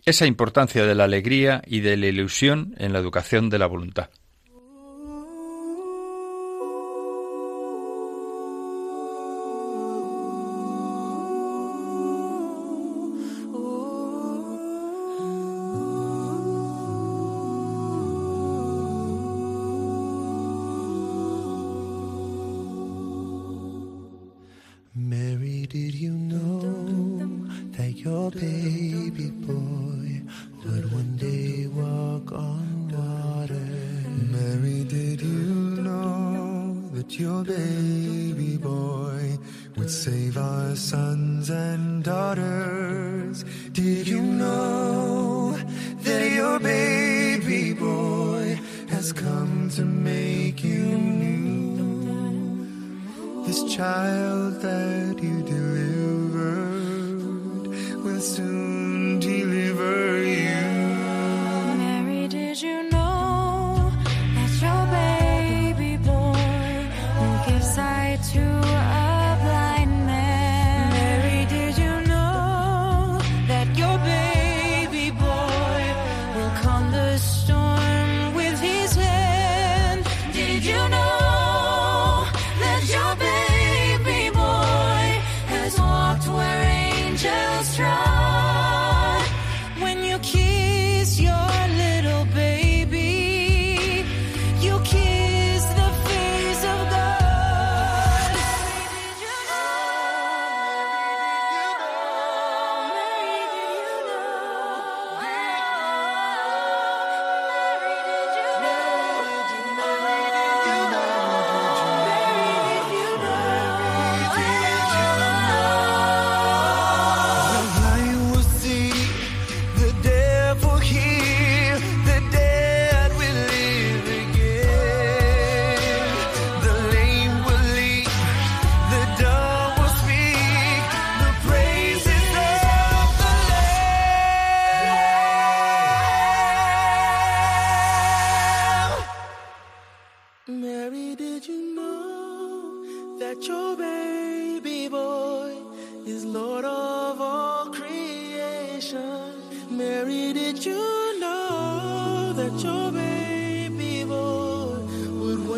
[0.04, 4.10] esa importancia de la alegría y de la ilusión en la educación de la voluntad.
[49.80, 50.84] to make you
[51.22, 51.76] new.
[53.46, 56.44] This child that you delivered
[58.04, 58.59] will soon.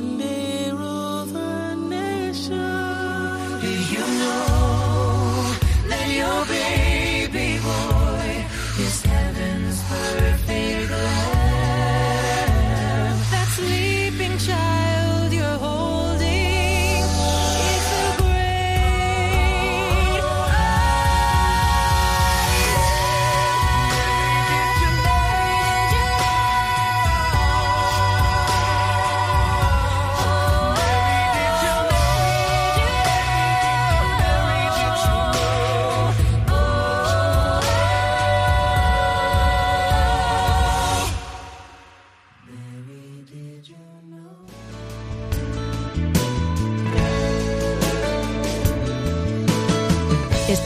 [0.02, 0.51] one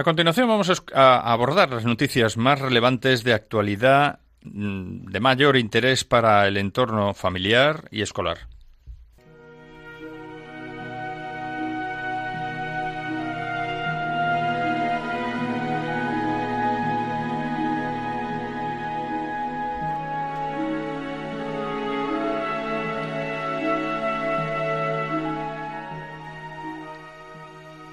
[0.00, 6.04] A continuación vamos a abordar las noticias más relevantes de actualidad mm, de mayor interés
[6.04, 8.38] para el entorno familiar y escolar.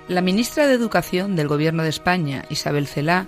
[0.07, 3.27] La ministra de Educación del Gobierno de España, Isabel Celá,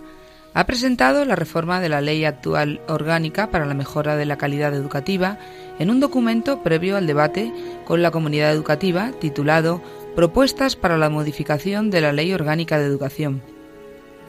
[0.53, 4.73] ha presentado la reforma de la Ley Actual Orgánica para la Mejora de la Calidad
[4.73, 5.37] Educativa
[5.77, 7.51] en un documento previo al debate
[7.83, 9.81] con la comunidad educativa titulado
[10.15, 13.41] Propuestas para la modificación de la Ley Orgánica de Educación.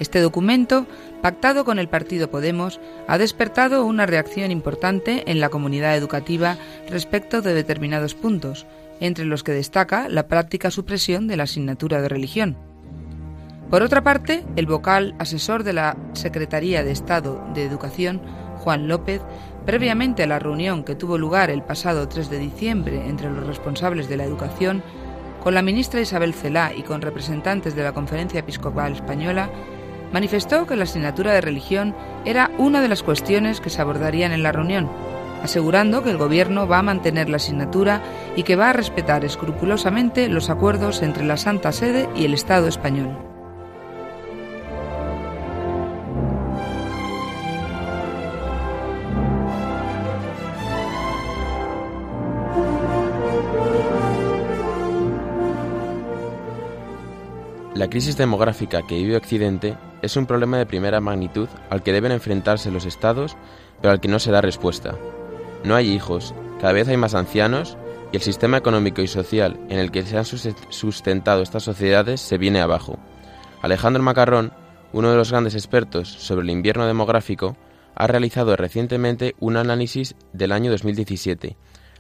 [0.00, 0.86] Este documento,
[1.22, 6.56] pactado con el partido Podemos, ha despertado una reacción importante en la comunidad educativa
[6.88, 8.66] respecto de determinados puntos,
[9.00, 12.56] entre los que destaca la práctica supresión de la asignatura de religión.
[13.70, 18.20] Por otra parte, el vocal asesor de la Secretaría de Estado de Educación,
[18.58, 19.22] Juan López,
[19.64, 24.08] previamente a la reunión que tuvo lugar el pasado 3 de diciembre entre los responsables
[24.08, 24.82] de la educación,
[25.42, 29.48] con la ministra Isabel Celá y con representantes de la Conferencia Episcopal Española,
[30.12, 34.42] manifestó que la asignatura de religión era una de las cuestiones que se abordarían en
[34.42, 34.90] la reunión
[35.42, 38.02] asegurando que el Gobierno va a mantener la asignatura
[38.36, 42.68] y que va a respetar escrupulosamente los acuerdos entre la Santa Sede y el Estado
[42.68, 43.30] español.
[57.80, 62.12] La crisis demográfica que vive Occidente es un problema de primera magnitud al que deben
[62.12, 63.38] enfrentarse los estados,
[63.80, 64.98] pero al que no se da respuesta.
[65.64, 67.76] No hay hijos, cada vez hay más ancianos
[68.12, 72.38] y el sistema económico y social en el que se han sustentado estas sociedades se
[72.38, 72.98] viene abajo.
[73.62, 74.52] Alejandro Macarrón,
[74.92, 77.56] uno de los grandes expertos sobre el invierno demográfico,
[77.94, 81.56] ha realizado recientemente un análisis del año 2017,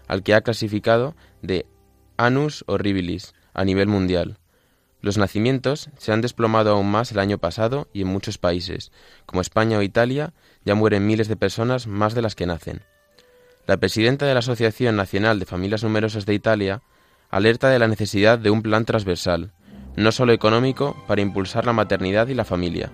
[0.08, 1.66] al que ha clasificado de
[2.16, 4.38] Anus Horribilis a nivel mundial.
[5.02, 8.92] Los nacimientos se han desplomado aún más el año pasado y en muchos países,
[9.26, 10.32] como España o Italia,
[10.64, 12.82] ya mueren miles de personas más de las que nacen.
[13.70, 16.82] La presidenta de la Asociación Nacional de Familias Numerosas de Italia
[17.30, 19.52] alerta de la necesidad de un plan transversal,
[19.94, 22.90] no solo económico, para impulsar la maternidad y la familia.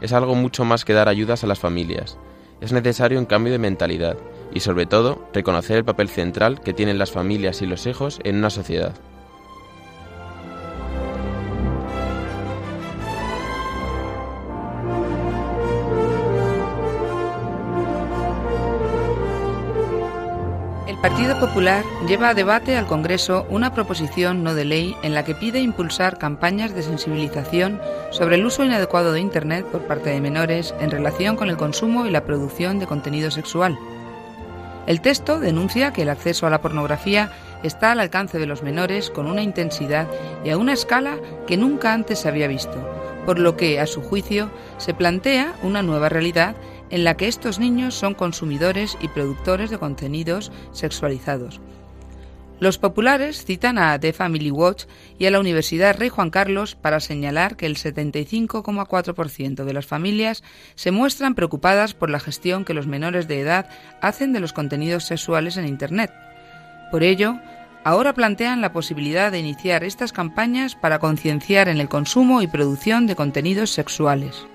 [0.00, 2.16] Es algo mucho más que dar ayudas a las familias.
[2.62, 4.16] Es necesario un cambio de mentalidad
[4.54, 8.36] y, sobre todo, reconocer el papel central que tienen las familias y los hijos en
[8.36, 8.94] una sociedad.
[20.96, 25.24] El Partido Popular lleva a debate al Congreso una proposición no de ley en la
[25.24, 27.80] que pide impulsar campañas de sensibilización
[28.10, 32.06] sobre el uso inadecuado de Internet por parte de menores en relación con el consumo
[32.06, 33.78] y la producción de contenido sexual.
[34.86, 37.30] El texto denuncia que el acceso a la pornografía
[37.62, 40.08] está al alcance de los menores con una intensidad
[40.44, 42.76] y a una escala que nunca antes se había visto,
[43.26, 46.56] por lo que, a su juicio, se plantea una nueva realidad
[46.90, 51.60] en la que estos niños son consumidores y productores de contenidos sexualizados.
[52.58, 54.84] Los populares citan a The Family Watch
[55.18, 60.42] y a la Universidad Rey Juan Carlos para señalar que el 75,4% de las familias
[60.74, 63.68] se muestran preocupadas por la gestión que los menores de edad
[64.00, 66.14] hacen de los contenidos sexuales en Internet.
[66.90, 67.38] Por ello,
[67.84, 73.06] ahora plantean la posibilidad de iniciar estas campañas para concienciar en el consumo y producción
[73.06, 74.46] de contenidos sexuales.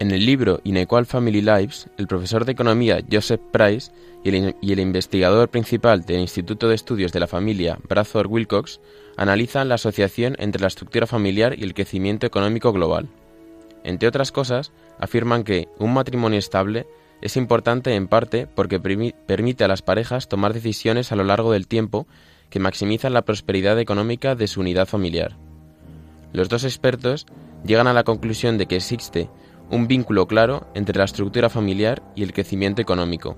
[0.00, 3.90] En el libro Inequal Family Lives, el profesor de economía Joseph Price
[4.22, 8.80] y el, investigador principal del Instituto de Estudios de la Familia, Bradford Wilcox,
[9.16, 13.08] analizan la asociación entre la estructura familiar y el crecimiento económico global.
[13.82, 16.86] Entre otras cosas, afirman que un matrimonio estable
[17.20, 21.66] es importante en parte porque permite a las parejas tomar decisiones a lo largo del
[21.66, 22.06] tiempo
[22.50, 25.36] que maximizan la prosperidad económica de su unidad familiar.
[26.32, 27.26] Los dos expertos
[27.64, 29.28] llegan a la conclusión de que existe
[29.70, 33.36] un vínculo claro entre la estructura familiar y el crecimiento económico.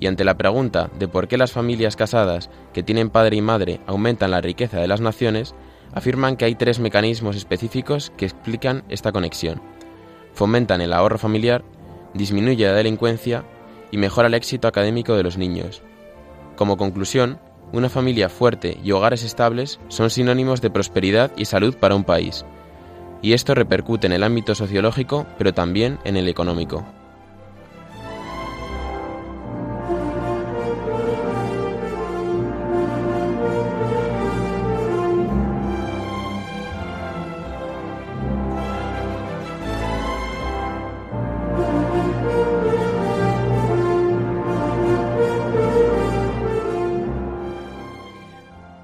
[0.00, 3.80] Y ante la pregunta de por qué las familias casadas que tienen padre y madre
[3.86, 5.54] aumentan la riqueza de las naciones,
[5.92, 9.62] afirman que hay tres mecanismos específicos que explican esta conexión.
[10.32, 11.62] Fomentan el ahorro familiar,
[12.14, 13.44] disminuye la delincuencia
[13.90, 15.82] y mejora el éxito académico de los niños.
[16.56, 17.38] Como conclusión,
[17.72, 22.44] una familia fuerte y hogares estables son sinónimos de prosperidad y salud para un país,
[23.22, 26.84] y esto repercute en el ámbito sociológico, pero también en el económico.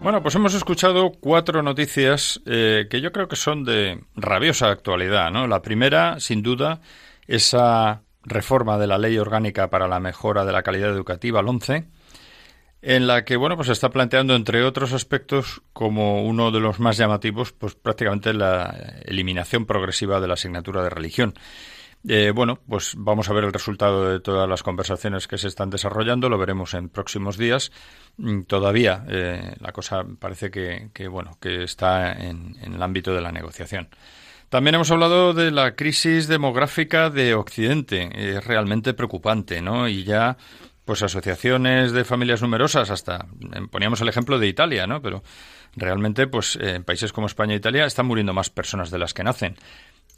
[0.09, 5.31] Bueno, pues hemos escuchado cuatro noticias eh, que yo creo que son de rabiosa actualidad,
[5.31, 5.47] ¿no?
[5.47, 6.81] La primera, sin duda,
[7.27, 11.89] esa reforma de la Ley Orgánica para la Mejora de la Calidad Educativa, el 11,
[12.81, 16.81] en la que, bueno, pues se está planteando, entre otros aspectos, como uno de los
[16.81, 21.35] más llamativos, pues prácticamente la eliminación progresiva de la asignatura de religión.
[22.07, 25.71] Eh, bueno, pues vamos a ver el resultado de todas las conversaciones que se están
[25.71, 27.73] desarrollando, lo veremos en próximos días.
[28.19, 33.33] Mm, todavía eh, la cosa parece que, bueno, que está en, el ámbito de la
[33.33, 33.89] negociación.
[34.49, 38.09] También hemos hablado de la crisis demográfica de Occidente.
[38.15, 39.89] Es realmente preocupante, ¿no?
[39.89, 40.39] Y ya,
[40.85, 45.03] pues asociaciones de familias numerosas, hasta eh, poníamos el ejemplo de Italia, ¿no?
[45.03, 45.23] Pero
[45.77, 49.25] realmente, pues en países como España e Italia están muriendo más personas de las que
[49.25, 49.57] nacen.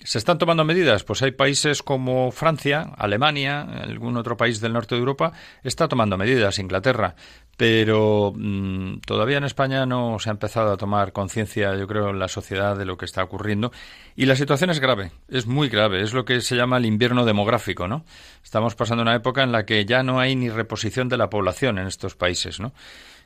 [0.02, 1.04] ¿Se están tomando medidas?
[1.04, 5.32] Pues hay países como Francia, Alemania, algún otro país del norte de Europa,
[5.62, 7.14] está tomando medidas, Inglaterra,
[7.58, 12.18] pero mm, todavía en España no se ha empezado a tomar conciencia, yo creo, en
[12.18, 13.72] la sociedad de lo que está ocurriendo.
[14.16, 17.26] Y la situación es grave, es muy grave, es lo que se llama el invierno
[17.26, 18.06] demográfico, ¿no?
[18.42, 21.78] Estamos pasando una época en la que ya no hay ni reposición de la población
[21.78, 22.72] en estos países, ¿no?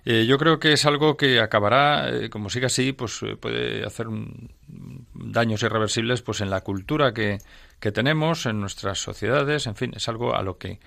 [0.06, 3.84] Eh, yo creo que es algo que acabará, eh, como siga así, pues eh, puede
[3.84, 4.06] hacer
[5.14, 7.38] daños irreversibles pues en la cultura que,
[7.80, 10.78] que tenemos, en nuestras sociedades, en fin, es algo a lo que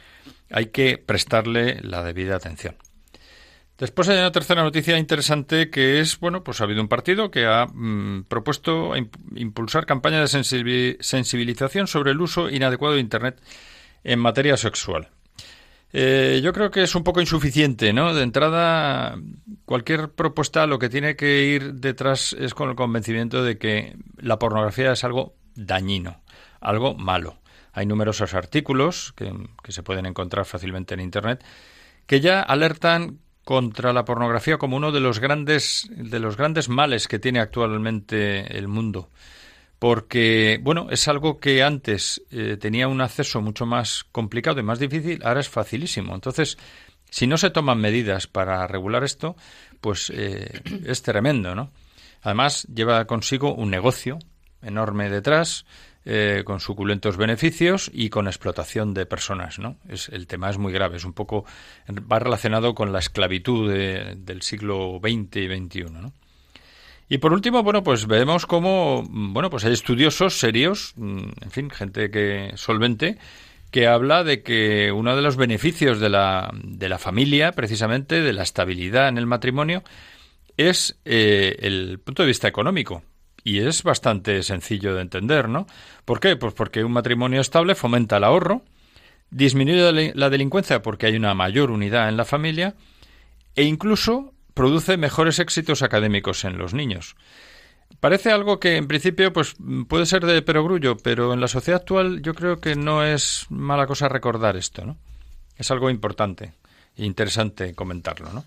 [0.51, 2.75] hay que prestarle la debida atención.
[3.77, 7.45] Después hay una tercera noticia interesante que es, bueno, pues ha habido un partido que
[7.45, 8.93] ha mm, propuesto
[9.35, 13.39] impulsar campañas de sensibilización sobre el uso inadecuado de Internet
[14.03, 15.09] en materia sexual.
[15.93, 18.13] Eh, yo creo que es un poco insuficiente, ¿no?
[18.13, 19.15] De entrada,
[19.65, 24.37] cualquier propuesta lo que tiene que ir detrás es con el convencimiento de que la
[24.37, 26.21] pornografía es algo dañino,
[26.59, 27.39] algo malo.
[27.71, 29.31] Hay numerosos artículos que,
[29.63, 31.43] que se pueden encontrar fácilmente en Internet
[32.05, 37.07] que ya alertan contra la pornografía como uno de los grandes de los grandes males
[37.07, 39.09] que tiene actualmente el mundo
[39.79, 44.79] porque, bueno, es algo que antes eh, tenía un acceso mucho más complicado y más
[44.79, 46.15] difícil, ahora es facilísimo.
[46.15, 46.57] Entonces,
[47.09, 49.35] si no se toman medidas para regular esto,
[49.79, 51.71] pues eh, es tremendo, ¿no?
[52.23, 54.17] Además, lleva consigo un negocio
[54.61, 55.65] enorme detrás,
[56.03, 59.77] eh, con suculentos beneficios y con explotación de personas, ¿no?
[59.87, 61.45] Es, el tema es muy grave, es un poco,
[61.89, 66.13] va relacionado con la esclavitud del siglo XX y XXI, ¿no?
[67.09, 71.69] Y por último, bueno, pues vemos cómo, bueno, pues hay estudiosos serios, mm, en fin,
[71.69, 73.17] gente que solvente,
[73.71, 78.33] que habla de que uno de los beneficios de la, de la familia, precisamente, de
[78.33, 79.83] la estabilidad en el matrimonio,
[80.57, 83.03] es eh, el punto de vista económico.
[83.43, 85.67] Y es bastante sencillo de entender, ¿no?
[86.03, 86.35] ¿Por qué?
[86.35, 88.63] Pues porque un matrimonio estable fomenta el ahorro,
[89.29, 92.75] disminuye la delincuencia porque hay una mayor unidad en la familia
[93.55, 97.15] e incluso produce mejores éxitos académicos en los niños.
[97.99, 99.55] Parece algo que en principio pues
[99.87, 103.85] puede ser de perogrullo, pero en la sociedad actual yo creo que no es mala
[103.85, 104.97] cosa recordar esto, ¿no?
[105.57, 106.53] Es algo importante
[106.95, 108.45] e interesante comentarlo, ¿no?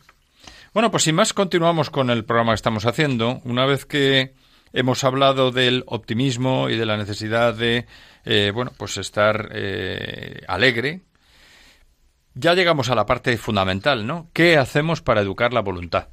[0.74, 3.40] Bueno, pues sin más continuamos con el programa que estamos haciendo.
[3.44, 4.34] Una vez que
[4.72, 7.86] hemos hablado del optimismo y de la necesidad de,
[8.24, 11.00] eh, bueno, pues estar eh, alegre,
[12.34, 14.28] ya llegamos a la parte fundamental, ¿no?
[14.32, 16.08] ¿Qué hacemos para educar la voluntad?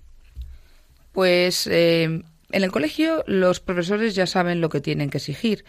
[1.11, 5.65] Pues eh, en el colegio los profesores ya saben lo que tienen que exigir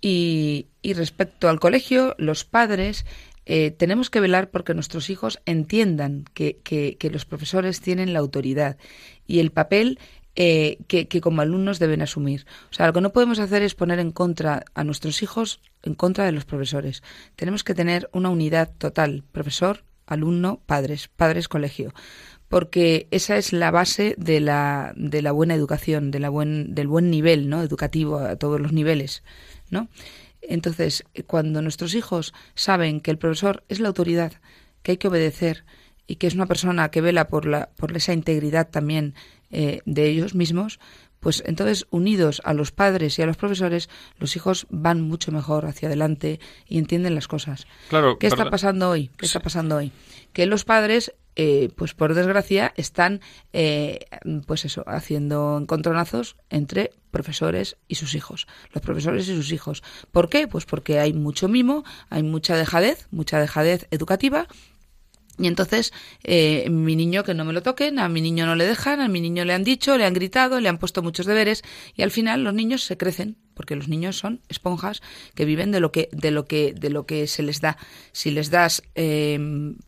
[0.00, 3.04] y, respecto al colegio, los padres
[3.46, 8.76] eh, tenemos que velar porque nuestros hijos entiendan que, que, los profesores tienen la autoridad
[9.26, 9.98] y el papel
[10.40, 12.46] eh, que, que, como alumnos deben asumir.
[12.70, 15.96] O sea, lo que no podemos hacer es poner en contra a nuestros hijos en
[15.96, 17.02] contra de los profesores.
[17.34, 21.92] Tenemos que tener una unidad total, profesor, alumno, padres, padres, colegio,
[22.48, 26.86] porque esa es la base de la, de la buena educación, de la buen, del
[26.86, 27.60] buen nivel ¿no?
[27.60, 29.24] educativo a todos los niveles.
[29.70, 29.88] ¿no?
[30.40, 34.34] Entonces, cuando nuestros hijos saben que el profesor es la autoridad,
[34.84, 35.64] que hay que obedecer
[36.06, 39.14] y que es una persona que vela por, la, por esa integridad también
[39.50, 40.78] eh, de ellos mismos,
[41.20, 43.88] pues entonces unidos a los padres y a los profesores,
[44.18, 47.66] los hijos van mucho mejor hacia adelante y entienden las cosas.
[47.88, 49.10] Claro, ¿Qué está pasando hoy?
[49.16, 49.92] ¿Qué está pasando hoy?
[50.32, 53.20] Que los padres, eh, pues por desgracia, están,
[53.52, 54.00] eh,
[54.46, 59.82] pues eso, haciendo encontronazos entre profesores y sus hijos, los profesores y sus hijos.
[60.12, 60.46] ¿Por qué?
[60.46, 64.46] Pues porque hay mucho mimo, hay mucha dejadez, mucha dejadez educativa
[65.38, 65.92] y entonces,
[66.24, 69.08] eh, mi niño que no me lo toquen, a mi niño no le dejan, a
[69.08, 71.62] mi niño le han dicho, le han gritado, le han puesto muchos deberes
[71.94, 75.02] y al final los niños se crecen porque los niños son esponjas
[75.34, 77.76] que viven de lo que de lo que de lo que se les da.
[78.12, 79.38] Si les das eh,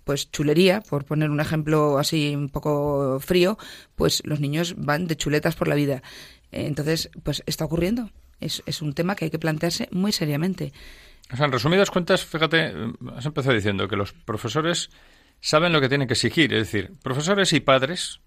[0.05, 3.59] pues chulería, por poner un ejemplo así un poco frío,
[3.95, 6.03] pues los niños van de chuletas por la vida.
[6.51, 8.11] Eh, entonces, pues está ocurriendo.
[8.41, 10.73] Es, es un tema que hay que plantearse muy seriamente.
[11.33, 12.75] O sea, en resumidas cuentas, fíjate,
[13.15, 14.91] has empezado diciendo que los profesores
[15.41, 16.53] saben lo que tienen que exigir.
[16.53, 18.21] Es decir, profesores y padres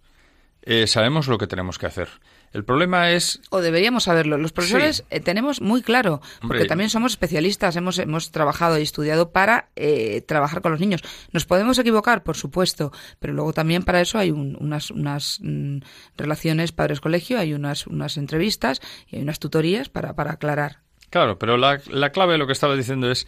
[0.66, 2.10] eh, sabemos lo que tenemos que hacer.
[2.54, 3.42] El problema es...
[3.50, 4.38] O deberíamos saberlo.
[4.38, 9.32] Los profesores eh, tenemos muy claro, porque también somos especialistas, hemos, hemos trabajado y estudiado
[9.32, 11.02] para eh, trabajar con los niños.
[11.32, 15.80] Nos podemos equivocar, por supuesto, pero luego también para eso hay unas, unas mm,
[16.16, 20.78] relaciones padres-colegio, hay unas, unas entrevistas y hay unas tutorías para, para aclarar.
[21.10, 23.28] Claro, pero la, la clave de lo que estaba diciendo es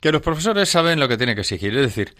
[0.00, 1.74] que los profesores saben lo que tienen que exigir.
[1.76, 2.14] Es decir,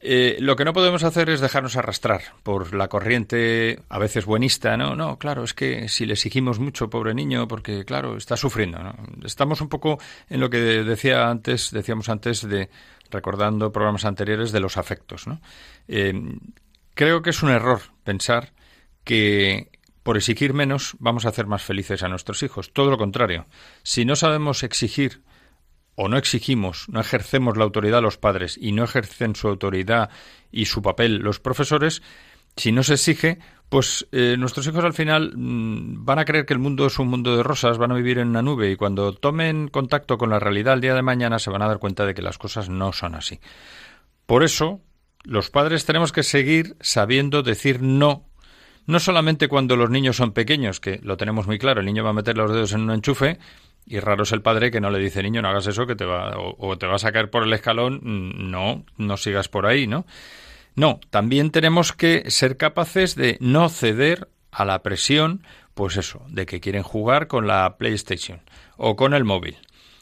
[0.00, 4.76] eh, lo que no podemos hacer es dejarnos arrastrar por la corriente a veces buenista,
[4.76, 4.94] ¿no?
[4.94, 8.78] No, claro, es que si le exigimos mucho, pobre niño, porque claro, está sufriendo.
[9.24, 12.68] Estamos un poco en lo que decía antes, decíamos antes de
[13.10, 15.40] recordando programas anteriores de los afectos, ¿no?
[15.88, 16.12] Eh,
[16.94, 18.52] creo que es un error pensar
[19.04, 19.70] que
[20.02, 22.72] por exigir menos vamos a hacer más felices a nuestros hijos.
[22.72, 23.46] Todo lo contrario.
[23.82, 25.22] Si no sabemos exigir
[25.96, 30.10] o no exigimos, no ejercemos la autoridad los padres y no ejercen su autoridad
[30.52, 32.02] y su papel los profesores,
[32.54, 33.38] si no se exige,
[33.68, 37.08] pues eh, nuestros hijos al final mm, van a creer que el mundo es un
[37.08, 40.38] mundo de rosas, van a vivir en una nube y cuando tomen contacto con la
[40.38, 42.92] realidad el día de mañana se van a dar cuenta de que las cosas no
[42.92, 43.40] son así.
[44.26, 44.80] Por eso,
[45.24, 48.26] los padres tenemos que seguir sabiendo decir no,
[48.86, 52.10] no solamente cuando los niños son pequeños, que lo tenemos muy claro, el niño va
[52.10, 53.38] a meter los dedos en un enchufe
[53.86, 56.04] y raro es el padre que no le dice, niño, no hagas eso, que te
[56.04, 59.86] va, o, te vas a caer por el escalón, mm, no, no sigas por ahí,
[59.86, 60.06] ¿no?
[60.74, 65.42] No, también tenemos que ser capaces de no ceder a la presión,
[65.74, 68.42] pues eso, de que quieren jugar con la PlayStation
[68.76, 69.56] o con el móvil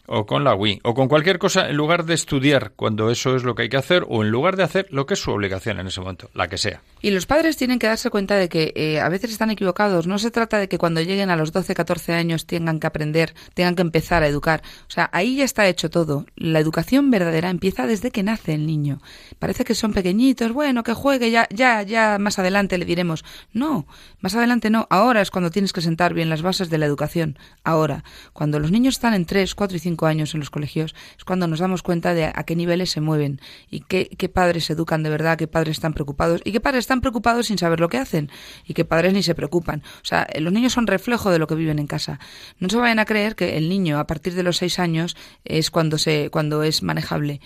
[0.06, 3.44] o con la Wii, o con cualquier cosa, en lugar de estudiar cuando eso es
[3.44, 5.78] lo que hay que hacer, o en lugar de hacer lo que es su obligación
[5.78, 6.82] en ese momento, la que sea.
[7.00, 10.06] Y los padres tienen que darse cuenta de que eh, a veces están equivocados.
[10.06, 13.34] No se trata de que cuando lleguen a los 12, 14 años tengan que aprender,
[13.54, 14.62] tengan que empezar a educar.
[14.88, 16.26] O sea, ahí ya está hecho todo.
[16.36, 19.00] La educación verdadera empieza desde que nace el niño.
[19.38, 23.24] Parece que son pequeñitos, bueno, que juegue, ya, ya, ya más adelante le diremos.
[23.52, 23.86] No,
[24.20, 24.86] más adelante no.
[24.90, 27.38] Ahora es cuando tienes que sentar bien las bases de la educación.
[27.64, 31.24] Ahora, cuando los niños están en 3, 4 y 5 años en los colegios, es
[31.24, 33.40] cuando nos damos cuenta de a qué niveles se mueven
[33.70, 37.00] y qué, qué padres educan de verdad, qué padres están preocupados y qué padres están
[37.00, 38.30] preocupados sin saber lo que hacen
[38.66, 39.82] y qué padres ni se preocupan.
[40.02, 42.18] O sea, los niños son reflejo de lo que viven en casa.
[42.58, 45.70] No se vayan a creer que el niño a partir de los seis años es
[45.70, 47.40] cuando, se, cuando es manejable.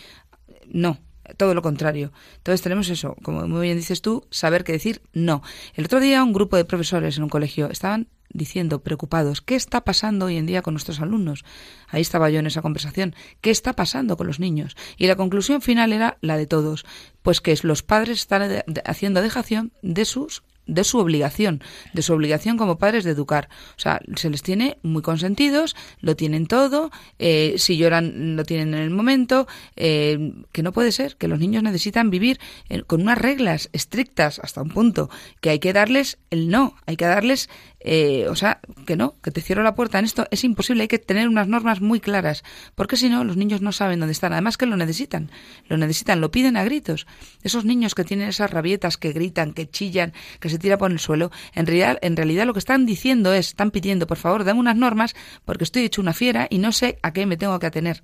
[0.67, 0.99] No,
[1.37, 2.13] todo lo contrario.
[2.37, 5.43] Entonces tenemos eso, como muy bien dices tú, saber qué decir no.
[5.75, 9.83] El otro día un grupo de profesores en un colegio estaban diciendo, preocupados, ¿qué está
[9.83, 11.45] pasando hoy en día con nuestros alumnos?
[11.89, 13.15] Ahí estaba yo en esa conversación.
[13.41, 14.77] ¿Qué está pasando con los niños?
[14.97, 16.85] Y la conclusión final era la de todos,
[17.23, 21.63] pues que los padres están haciendo dejación de sus de su obligación,
[21.93, 23.49] de su obligación como padres de educar.
[23.77, 28.75] O sea, se les tiene muy consentidos, lo tienen todo, eh, si lloran lo tienen
[28.75, 32.39] en el momento, eh, que no puede ser, que los niños necesitan vivir
[32.87, 35.11] con unas reglas estrictas hasta un punto,
[35.41, 37.49] que hay que darles el no, hay que darles
[37.81, 40.89] eh, o sea, que no, que te cierro la puerta en esto, es imposible, hay
[40.89, 42.43] que tener unas normas muy claras,
[42.75, 45.31] porque si no, los niños no saben dónde están, además que lo necesitan,
[45.69, 47.07] lo necesitan, lo piden a gritos.
[47.43, 50.99] Esos niños que tienen esas rabietas, que gritan, que chillan, que se tira por el
[50.99, 54.61] suelo, en realidad, en realidad lo que están diciendo es, están pidiendo, por favor, dame
[54.61, 55.15] unas normas,
[55.45, 58.03] porque estoy hecho una fiera y no sé a qué me tengo que atener.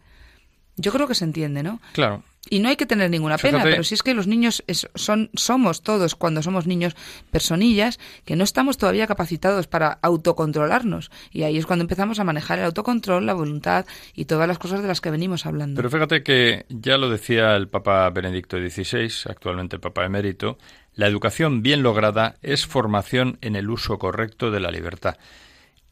[0.76, 1.80] Yo creo que se entiende, ¿no?
[1.92, 2.22] Claro.
[2.50, 4.62] Y no hay que tener ninguna pena, pero si es que los niños
[4.94, 6.94] son, somos todos, cuando somos niños,
[7.30, 11.10] personillas que no estamos todavía capacitados para autocontrolarnos.
[11.32, 14.82] Y ahí es cuando empezamos a manejar el autocontrol, la voluntad y todas las cosas
[14.82, 15.76] de las que venimos hablando.
[15.76, 20.58] Pero fíjate que ya lo decía el Papa Benedicto XVI, actualmente el Papa emérito,
[20.94, 25.16] la educación bien lograda es formación en el uso correcto de la libertad.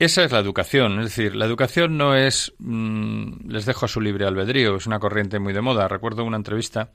[0.02, 4.00] Esa es la educación, es decir, la educación no es mm, les dejo a su
[4.00, 5.86] libre albedrío, es una corriente muy de moda.
[5.86, 6.90] Recuerdo una entrevista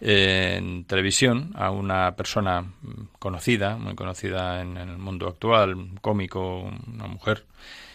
[0.00, 7.06] en televisión a una persona mm, conocida, muy conocida en, el mundo actual, cómico, una
[7.06, 7.44] mujer,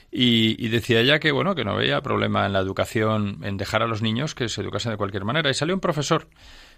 [0.10, 3.88] y, decía ya que bueno que no veía problema en la educación, en dejar a
[3.88, 5.50] los niños que se educasen de cualquier manera.
[5.50, 6.30] Y salió un profesor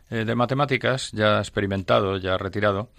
[0.10, 2.90] eh, de matemáticas, ya experimentado, ya retirado,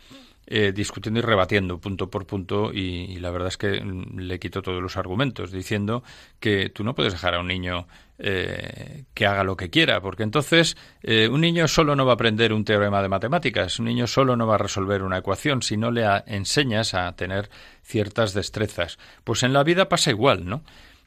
[0.46, 4.60] eh, discutiendo y rebatiendo punto por punto y, la verdad es que mm, le quitó
[4.60, 6.02] todos los argumentos diciendo
[6.40, 7.86] que tú no puedes dejar a un niño
[8.18, 12.14] eh, que haga lo que quiera porque entonces eh, un niño solo no va a
[12.14, 15.76] aprender un teorema de matemáticas un niño solo no va a resolver una ecuación si
[15.76, 17.48] no le enseñas a tener
[17.82, 18.98] ciertas destrezas.
[19.22, 20.64] Pues en la vida pasa igual no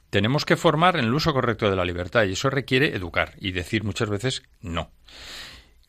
[0.10, 3.52] tenemos que formar en el uso correcto de la libertad y eso requiere educar y
[3.52, 4.92] decir muchas veces no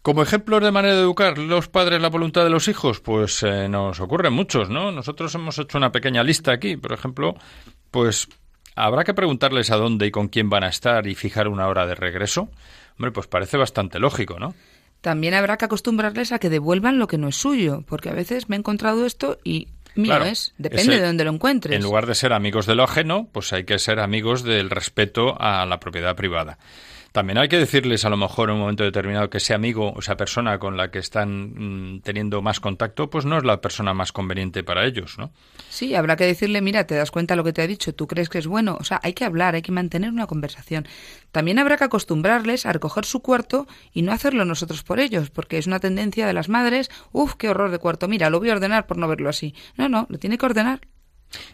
[0.07, 3.69] como ejemplos de manera de educar los padres la voluntad de los hijos, pues eh,
[3.69, 4.93] nos ocurren muchos, ¿no?
[4.93, 7.35] Nosotros hemos hecho una pequeña lista aquí, por ejemplo,
[7.91, 8.29] pues
[8.77, 11.89] habrá que preguntarles a dónde y con quién van a estar y fijar una hora
[11.89, 12.49] de regreso.
[12.97, 14.55] Hombre, pues parece bastante lógico, ¿no?
[15.01, 18.49] También habrá que acostumbrarles a que devuelvan lo que no es suyo, porque a veces
[18.49, 21.75] me he encontrado esto y mío es, depende de dónde lo encuentres.
[21.75, 25.35] En lugar de ser amigos de lo ajeno, pues hay que ser amigos del respeto
[25.41, 26.59] a la propiedad privada.
[27.17, 30.01] También hay que decirles a lo mejor en un momento determinado que ese amigo o
[30.01, 33.95] esa persona con la que están mm, teniendo más contacto, pues no es la persona
[33.95, 35.33] más conveniente para ellos, ¿no?
[35.71, 38.07] Sí, habrá que decirle, mira, te das cuenta de lo que te ha dicho, tú
[38.07, 40.87] crees que es bueno, o sea, hay que hablar, hay que mantener una conversación.
[41.33, 45.57] También habrá que acostumbrarles a recoger su cuarto y no hacerlo nosotros por ellos, porque
[45.57, 48.53] es una tendencia de las madres, uff, qué horror de cuarto, mira, lo voy a
[48.53, 49.55] ordenar por no verlo así.
[49.79, 50.83] No, no, lo tiene que ordenar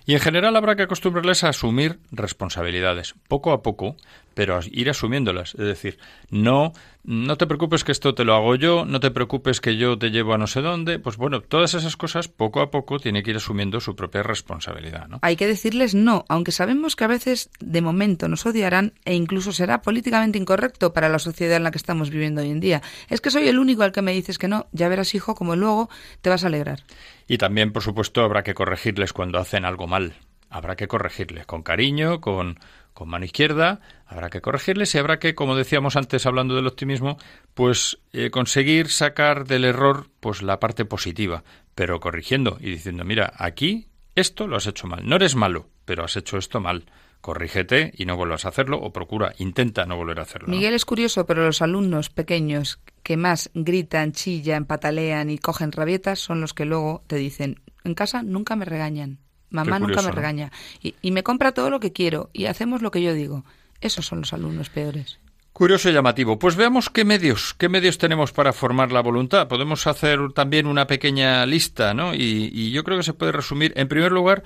[0.04, 3.96] y en general habrá que acostumbrarles a asumir responsabilidades, poco a poco,
[4.34, 5.54] pero ir asumiéndolas.
[5.54, 5.98] Es decir,
[6.30, 6.72] no,
[7.04, 10.10] no te preocupes que esto te lo hago yo, no te preocupes que yo te
[10.10, 10.98] llevo a no sé dónde.
[10.98, 15.08] Pues bueno, todas esas cosas poco a poco tiene que ir asumiendo su propia responsabilidad.
[15.08, 15.18] ¿no?
[15.22, 19.52] Hay que decirles no, aunque sabemos que a veces de momento nos odiarán e incluso
[19.52, 22.82] será políticamente incorrecto para la sociedad en la que estamos viviendo hoy en día.
[23.08, 25.56] Es que soy el único al que me dices que no, ya verás hijo como
[25.56, 26.84] luego te vas a alegrar.
[27.32, 30.12] Y también, por supuesto, habrá que corregirles cuando hacen algo mal.
[30.50, 32.60] Habrá que corregirles con cariño, con,
[32.92, 37.16] con mano izquierda, habrá que corregirles y habrá que, como decíamos antes hablando del optimismo,
[37.54, 41.42] pues eh, conseguir sacar del error pues la parte positiva,
[41.74, 45.08] pero corrigiendo y diciendo, mira, aquí esto lo has hecho mal.
[45.08, 46.84] No eres malo, pero has hecho esto mal.
[47.22, 50.48] Corrígete y no vuelvas a hacerlo o procura, intenta no volver a hacerlo.
[50.48, 56.18] Miguel es curioso, pero los alumnos pequeños que más gritan, chillan, patalean y cogen rabietas
[56.18, 59.20] son los que luego te dicen, en casa nunca me regañan,
[59.50, 60.50] mamá nunca me regaña
[60.82, 63.44] y, y me compra todo lo que quiero y hacemos lo que yo digo.
[63.80, 65.20] Esos son los alumnos peores.
[65.52, 66.38] Curioso y llamativo.
[66.38, 69.48] Pues veamos qué medios, qué medios tenemos para formar la voluntad.
[69.48, 72.14] Podemos hacer también una pequeña lista, ¿no?
[72.14, 73.72] Y, y, yo creo que se puede resumir.
[73.76, 74.44] En primer lugar,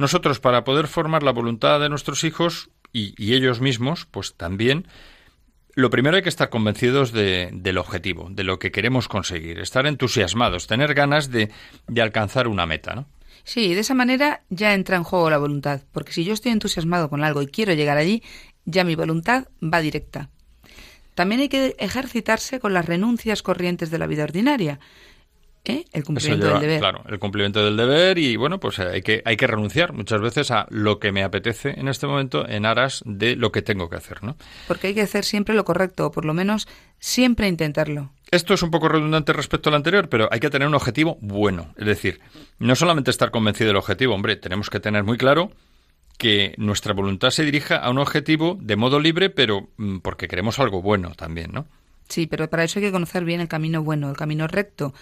[0.00, 4.86] nosotros para poder formar la voluntad de nuestros hijos y, ellos mismos, pues también
[5.74, 9.86] lo primero hay que estar convencidos de, del objetivo, de lo que queremos conseguir, estar
[9.86, 11.50] entusiasmados, tener ganas de,
[11.86, 13.06] de alcanzar una meta, ¿no?
[13.44, 17.08] Sí, de esa manera ya entra en juego la voluntad, porque si yo estoy entusiasmado
[17.08, 18.22] con algo y quiero llegar allí,
[18.64, 20.30] ya mi voluntad va directa.
[21.14, 24.80] También hay que ejercitarse con las renuncias corrientes de la vida ordinaria.
[25.70, 25.84] ¿Eh?
[25.92, 26.80] El cumplimiento del deber.
[26.80, 30.50] Claro, el cumplimiento del deber y bueno, pues hay que, hay que renunciar muchas veces
[30.50, 33.96] a lo que me apetece en este momento en aras de lo que tengo que
[33.96, 34.36] hacer, ¿no?
[34.68, 36.68] Porque hay que hacer siempre lo correcto, o por lo menos
[36.98, 38.12] siempre intentarlo.
[38.30, 41.74] Esto es un poco redundante respecto al anterior, pero hay que tener un objetivo bueno.
[41.76, 42.20] Es decir,
[42.58, 45.50] no solamente estar convencido del objetivo, hombre, tenemos que tener muy claro
[46.20, 50.58] que nuestra voluntad se dirija a un objetivo de modo libre, pero mm, porque queremos
[50.58, 51.66] algo bueno también, ¿no?
[52.10, 54.92] Sí, pero para eso hay que conocer bien el camino bueno, el camino recto.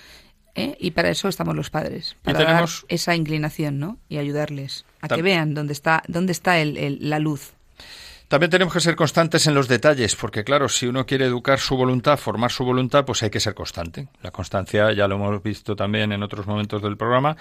[0.58, 0.76] ¿Eh?
[0.80, 3.98] Y para eso estamos los padres, para dar esa inclinación, ¿no?
[4.08, 7.52] Y ayudarles a que vean dónde está, dónde está el, la luz.
[8.28, 11.76] También tenemos que ser constantes en los detalles, porque claro, si uno quiere educar su
[11.76, 14.08] voluntad, formar su voluntad, pues hay que ser constante.
[14.22, 17.38] La constancia, ya lo hemos visto también en otros momentos del programa,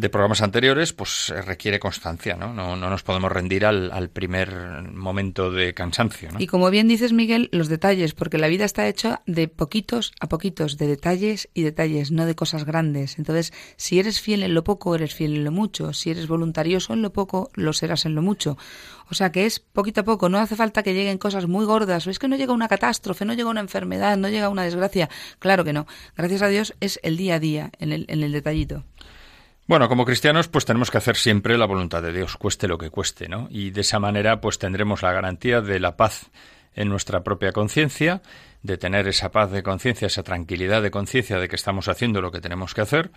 [0.00, 2.54] de programas anteriores, pues eh, requiere constancia, ¿no?
[2.54, 4.50] No, no nos podemos rendir al, al, primer
[4.92, 6.40] momento de cansancio, ¿no?
[6.40, 10.28] Y como bien dices, Miguel, los detalles, porque la vida está hecha de poquitos a
[10.28, 13.18] poquitos, de detalles y detalles, no de cosas grandes.
[13.18, 15.92] Entonces, si eres fiel en lo poco, eres fiel en lo mucho.
[15.92, 18.56] Si eres voluntarioso en lo poco, lo serás en lo mucho.
[19.10, 22.06] O sea que es poquito a poco, no hace falta que lleguen cosas muy gordas,
[22.06, 25.10] o es que no llega una catástrofe, no llega una enfermedad, no llega una desgracia.
[25.38, 25.86] Claro que no.
[26.16, 28.84] Gracias a Dios es el día a día, en el, en el detallito.
[29.70, 32.90] Bueno, como cristianos, pues tenemos que hacer siempre la voluntad de Dios, cueste lo que
[32.90, 33.46] cueste, ¿no?
[33.52, 36.28] Y de esa manera, pues tendremos la garantía de la paz
[36.74, 38.20] en nuestra propia conciencia,
[38.64, 42.32] de tener esa paz de conciencia, esa tranquilidad de conciencia de que estamos haciendo lo
[42.32, 43.12] que tenemos que hacer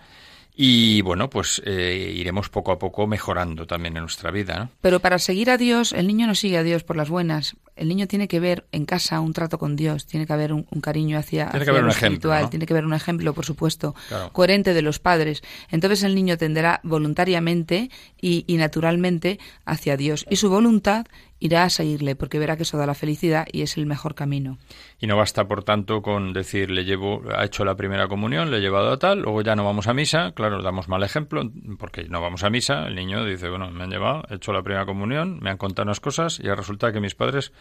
[0.56, 4.56] y bueno, pues eh, iremos poco a poco mejorando también en nuestra vida.
[4.56, 4.70] ¿no?
[4.80, 7.56] Pero para seguir a Dios, el niño no sigue a Dios por las buenas.
[7.76, 10.66] El niño tiene que ver en casa un trato con Dios, tiene que haber un,
[10.70, 12.50] un cariño hacia, tiene hacia que haber lo un espiritual, ejemplo, ¿no?
[12.50, 14.30] tiene que haber un ejemplo, por supuesto, Claro.
[14.32, 15.42] coherente de los padres.
[15.70, 20.26] Entonces el niño tenderá voluntariamente y, y naturalmente hacia Dios.
[20.28, 21.06] Y su voluntad
[21.40, 24.56] irá a seguirle, porque verá que eso da la felicidad y es el mejor camino.
[24.98, 28.58] Y no basta, por tanto, con decir, le llevo, ha hecho la primera comunión, le
[28.58, 31.42] he llevado a tal, luego ya no vamos a misa, claro, damos mal ejemplo,
[31.78, 34.62] porque no vamos a misa, el niño dice, bueno, me han llevado, he hecho la
[34.62, 37.52] primera comunión, me han contado unas cosas y resulta que mis padres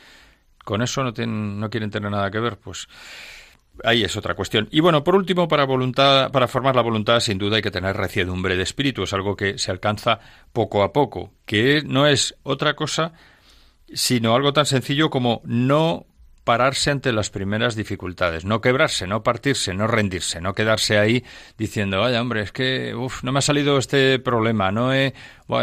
[0.63, 2.87] con eso no, tienen, no quieren tener nada que ver, pues
[3.83, 4.67] ahí es otra cuestión.
[4.71, 7.95] Y bueno, por último, para voluntad, para formar la voluntad, sin duda hay que tener
[7.95, 10.19] reciedumbre de espíritu, es algo que se alcanza
[10.51, 13.13] poco a poco, que no es otra cosa
[13.93, 16.05] sino algo tan sencillo como no
[16.43, 21.23] pararse ante las primeras dificultades, no quebrarse, no partirse, no rendirse, no quedarse ahí
[21.57, 25.13] diciendo, vaya hombre, es que uf, no me ha salido este problema, no he,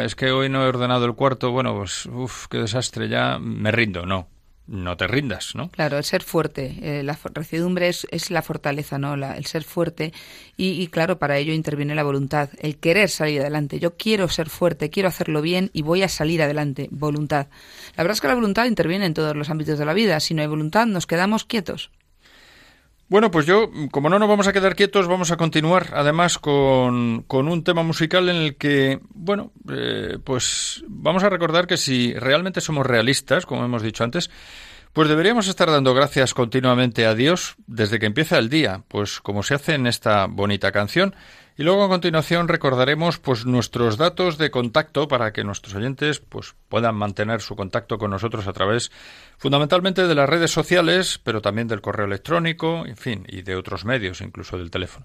[0.02, 3.70] es que hoy no he ordenado el cuarto, bueno, pues uf, qué desastre, ya me
[3.70, 4.28] rindo, no,
[4.70, 5.68] no te rindas, ¿no?
[5.70, 9.16] Claro, el ser fuerte, eh, la reciedumbre es, es la fortaleza, ¿no?
[9.16, 10.12] La- el ser fuerte
[10.56, 13.80] y, claro, para ello interviene la voluntad, el querer salir adelante.
[13.80, 17.48] Yo quiero ser fuerte, quiero hacerlo bien y voy a salir adelante, voluntad.
[17.96, 20.20] La verdad es que la voluntad interviene en todos los ámbitos de la vida.
[20.20, 21.90] Si no hay voluntad, nos quedamos quietos.
[23.10, 27.24] Bueno, pues yo, como no nos vamos a quedar quietos, vamos a continuar además con,
[27.26, 32.14] con un tema musical en el que, bueno, eh, pues vamos a recordar que si
[32.14, 34.30] realmente somos realistas, como hemos dicho antes,
[34.92, 39.42] pues deberíamos estar dando gracias continuamente a Dios desde que empieza el día, pues como
[39.42, 41.16] se hace en esta bonita canción.
[41.60, 46.54] Y luego a continuación recordaremos pues nuestros datos de contacto para que nuestros oyentes pues
[46.70, 48.90] puedan mantener su contacto con nosotros a través
[49.36, 53.84] fundamentalmente de las redes sociales, pero también del correo electrónico, en fin, y de otros
[53.84, 55.04] medios, incluso del teléfono.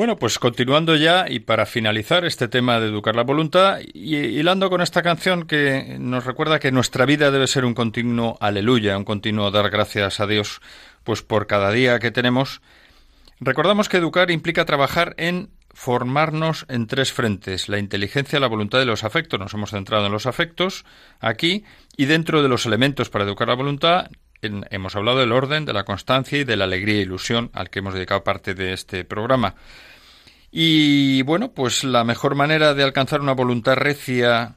[0.00, 4.70] Bueno, pues continuando ya y para finalizar este tema de educar la voluntad y hilando
[4.70, 9.04] con esta canción que nos recuerda que nuestra vida debe ser un continuo aleluya, un
[9.04, 10.62] continuo dar gracias a Dios
[11.04, 12.62] pues por cada día que tenemos.
[13.40, 18.86] Recordamos que educar implica trabajar en formarnos en tres frentes, la inteligencia, la voluntad y
[18.86, 19.38] los afectos.
[19.38, 20.86] Nos hemos centrado en los afectos
[21.20, 21.64] aquí
[21.98, 24.06] y dentro de los elementos para educar la voluntad
[24.42, 27.80] hemos hablado del orden, de la constancia y de la alegría e ilusión al que
[27.80, 29.54] hemos dedicado parte de este programa.
[30.50, 34.56] Y bueno, pues la mejor manera de alcanzar una voluntad recia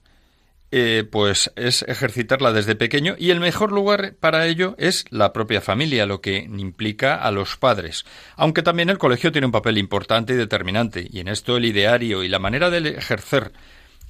[0.75, 5.61] eh, pues es ejercitarla desde pequeño y el mejor lugar para ello es la propia
[5.61, 8.05] familia, lo que implica a los padres.
[8.37, 12.23] Aunque también el colegio tiene un papel importante y determinante, y en esto el ideario
[12.23, 13.51] y la manera de ejercer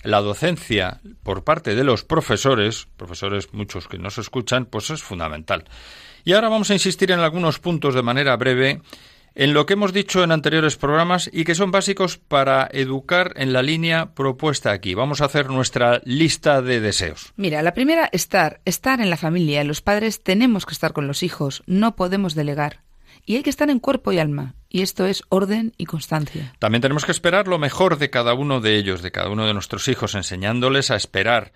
[0.03, 5.65] la docencia por parte de los profesores, profesores muchos que nos escuchan, pues es fundamental.
[6.25, 8.81] Y ahora vamos a insistir en algunos puntos de manera breve
[9.35, 13.53] en lo que hemos dicho en anteriores programas y que son básicos para educar en
[13.53, 14.93] la línea propuesta aquí.
[14.93, 17.33] Vamos a hacer nuestra lista de deseos.
[17.35, 19.63] Mira, la primera, estar, estar en la familia.
[19.63, 22.81] Los padres tenemos que estar con los hijos, no podemos delegar.
[23.26, 24.55] Y hay que estar en cuerpo y alma.
[24.69, 26.53] Y esto es orden y constancia.
[26.59, 29.53] También tenemos que esperar lo mejor de cada uno de ellos, de cada uno de
[29.53, 31.53] nuestros hijos, enseñándoles a esperar,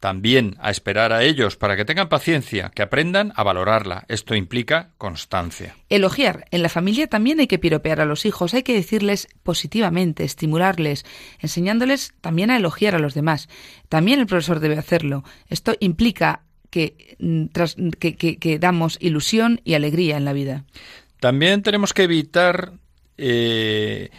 [0.00, 4.04] también a esperar a ellos para que tengan paciencia, que aprendan a valorarla.
[4.08, 5.74] Esto implica constancia.
[5.88, 6.44] Elogiar.
[6.52, 11.04] En la familia también hay que piropear a los hijos, hay que decirles positivamente, estimularles,
[11.40, 13.48] enseñándoles también a elogiar a los demás.
[13.88, 15.24] También el profesor debe hacerlo.
[15.48, 17.46] Esto implica que, mm,
[17.98, 20.64] que- que damos ilusión y alegría en la vida.
[21.20, 22.72] También tenemos que evitar
[23.16, 24.10] eh,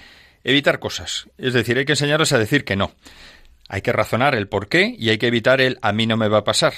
[0.44, 1.28] evitar cosas.
[1.38, 2.92] Es decir, hay que enseñarles a decir que no.
[3.68, 6.28] Hay que razonar el por qué y hay que evitar el a mí no me
[6.28, 6.74] va a pasar.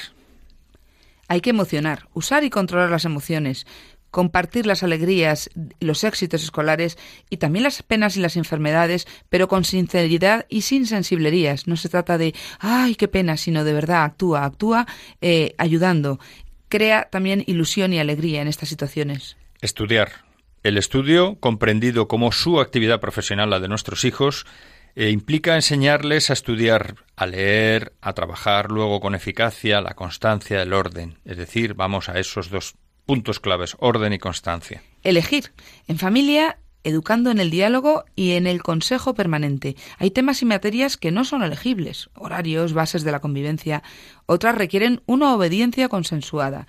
[1.28, 3.66] Hay que emocionar, usar y controlar las emociones,
[4.10, 5.50] compartir las alegrías,
[5.80, 6.98] los éxitos escolares
[7.30, 11.68] y también las penas y las enfermedades, pero con sinceridad y sin sensiblerías.
[11.68, 14.86] No se trata de, ay, qué pena, sino de verdad, actúa, actúa
[15.22, 16.20] eh, ayudando.
[16.68, 19.38] Crea también ilusión y alegría en estas situaciones.
[19.62, 20.26] Estudiar.
[20.64, 24.48] El estudio, comprendido como su actividad profesional, la de nuestros hijos,
[24.96, 30.74] eh, implica enseñarles a estudiar, a leer, a trabajar luego con eficacia, la constancia, el
[30.74, 31.20] orden.
[31.26, 32.74] Es decir, vamos a esos dos
[33.06, 34.82] puntos claves, orden y constancia.
[35.04, 35.52] Elegir.
[35.88, 39.76] En familia, educando en el diálogo y en el consejo permanente.
[40.00, 43.84] Hay temas y materias que no son elegibles, horarios, bases de la convivencia.
[44.26, 46.66] Otras requieren una obediencia consensuada.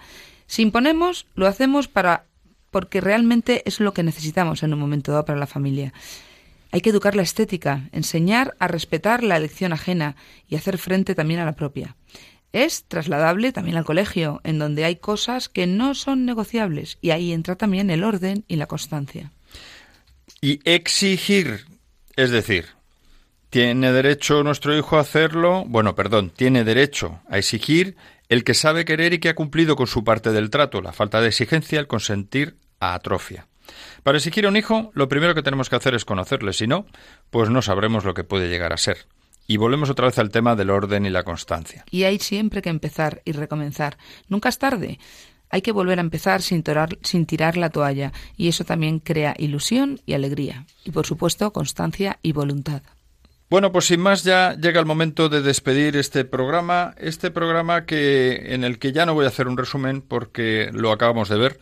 [0.47, 2.27] Si imponemos, lo hacemos para
[2.73, 5.93] porque realmente es lo que necesitamos en un momento dado para la familia.
[6.73, 10.17] Hay que educar la estética, enseñar a respetar la elección ajena
[10.49, 11.97] y hacer frente también a la propia.
[12.53, 17.33] Es trasladable también al colegio, en donde hay cosas que no son negociables, y ahí
[17.33, 19.31] entra también el orden y la constancia.
[20.41, 21.67] Y exigir,
[22.17, 22.67] es decir,
[23.51, 25.65] ¿tiene derecho nuestro hijo a hacerlo?
[25.67, 27.97] Bueno, perdón, tiene derecho a exigir
[28.33, 30.81] el que sabe querer y que ha cumplido con su parte del trato.
[30.81, 33.47] La falta de exigencia, el consentir, atrofia.
[34.03, 36.87] Para exigir a un hijo, lo primero que tenemos que hacer es conocerle, si no,
[37.31, 39.07] pues no sabremos lo que puede llegar a ser.
[39.47, 41.85] Y volvemos otra vez al tema del orden y la constancia.
[41.91, 43.99] Y hay siempre que empezar y recomenzar.
[44.29, 44.99] Nunca es tarde.
[45.51, 48.13] Hay que volver a empezar sin, torar- sin tirar la toalla.
[48.37, 50.65] Y eso también crea ilusión y alegría.
[50.85, 52.83] Y por supuesto, constancia y voluntad.
[53.51, 58.55] Bueno, pues sin más ya llega el momento de despedir este programa, este programa que
[58.55, 61.61] en el que ya no voy a hacer un resumen porque lo acabamos de ver.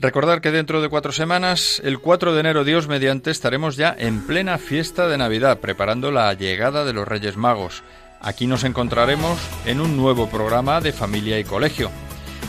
[0.00, 4.26] Recordar que dentro de cuatro semanas, el 4 de enero, Dios mediante, estaremos ya en
[4.26, 7.82] plena fiesta de Navidad, preparando la llegada de los Reyes Magos.
[8.18, 11.90] Aquí nos encontraremos en un nuevo programa de familia y colegio.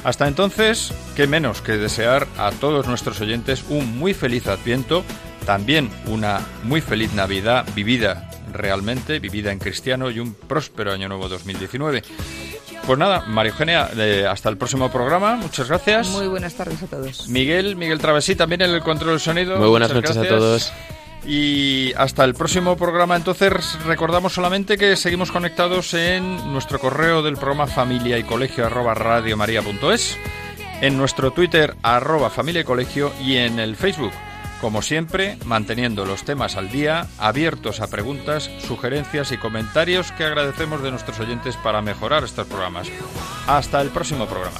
[0.05, 5.03] Hasta entonces, qué menos que desear a todos nuestros oyentes un muy feliz Adviento,
[5.45, 11.27] también una muy feliz Navidad vivida realmente, vivida en cristiano y un próspero año nuevo
[11.27, 12.01] 2019.
[12.85, 16.07] Pues nada, María Eugenia, eh, hasta el próximo programa, muchas gracias.
[16.09, 17.27] Muy buenas tardes a todos.
[17.29, 19.57] Miguel, Miguel Travesí también en el control del sonido.
[19.57, 20.73] Muy buenas Muchas noches a todos.
[21.25, 23.15] Y hasta el próximo programa.
[23.15, 28.95] Entonces, recordamos solamente que seguimos conectados en nuestro correo del programa familia y colegio arroba
[28.95, 30.17] radiomaria.es
[30.81, 34.11] en nuestro Twitter arroba familia y colegio y en el Facebook.
[34.61, 40.83] Como siempre, manteniendo los temas al día, abiertos a preguntas, sugerencias y comentarios que agradecemos
[40.83, 42.87] de nuestros oyentes para mejorar estos programas.
[43.47, 44.59] Hasta el próximo programa.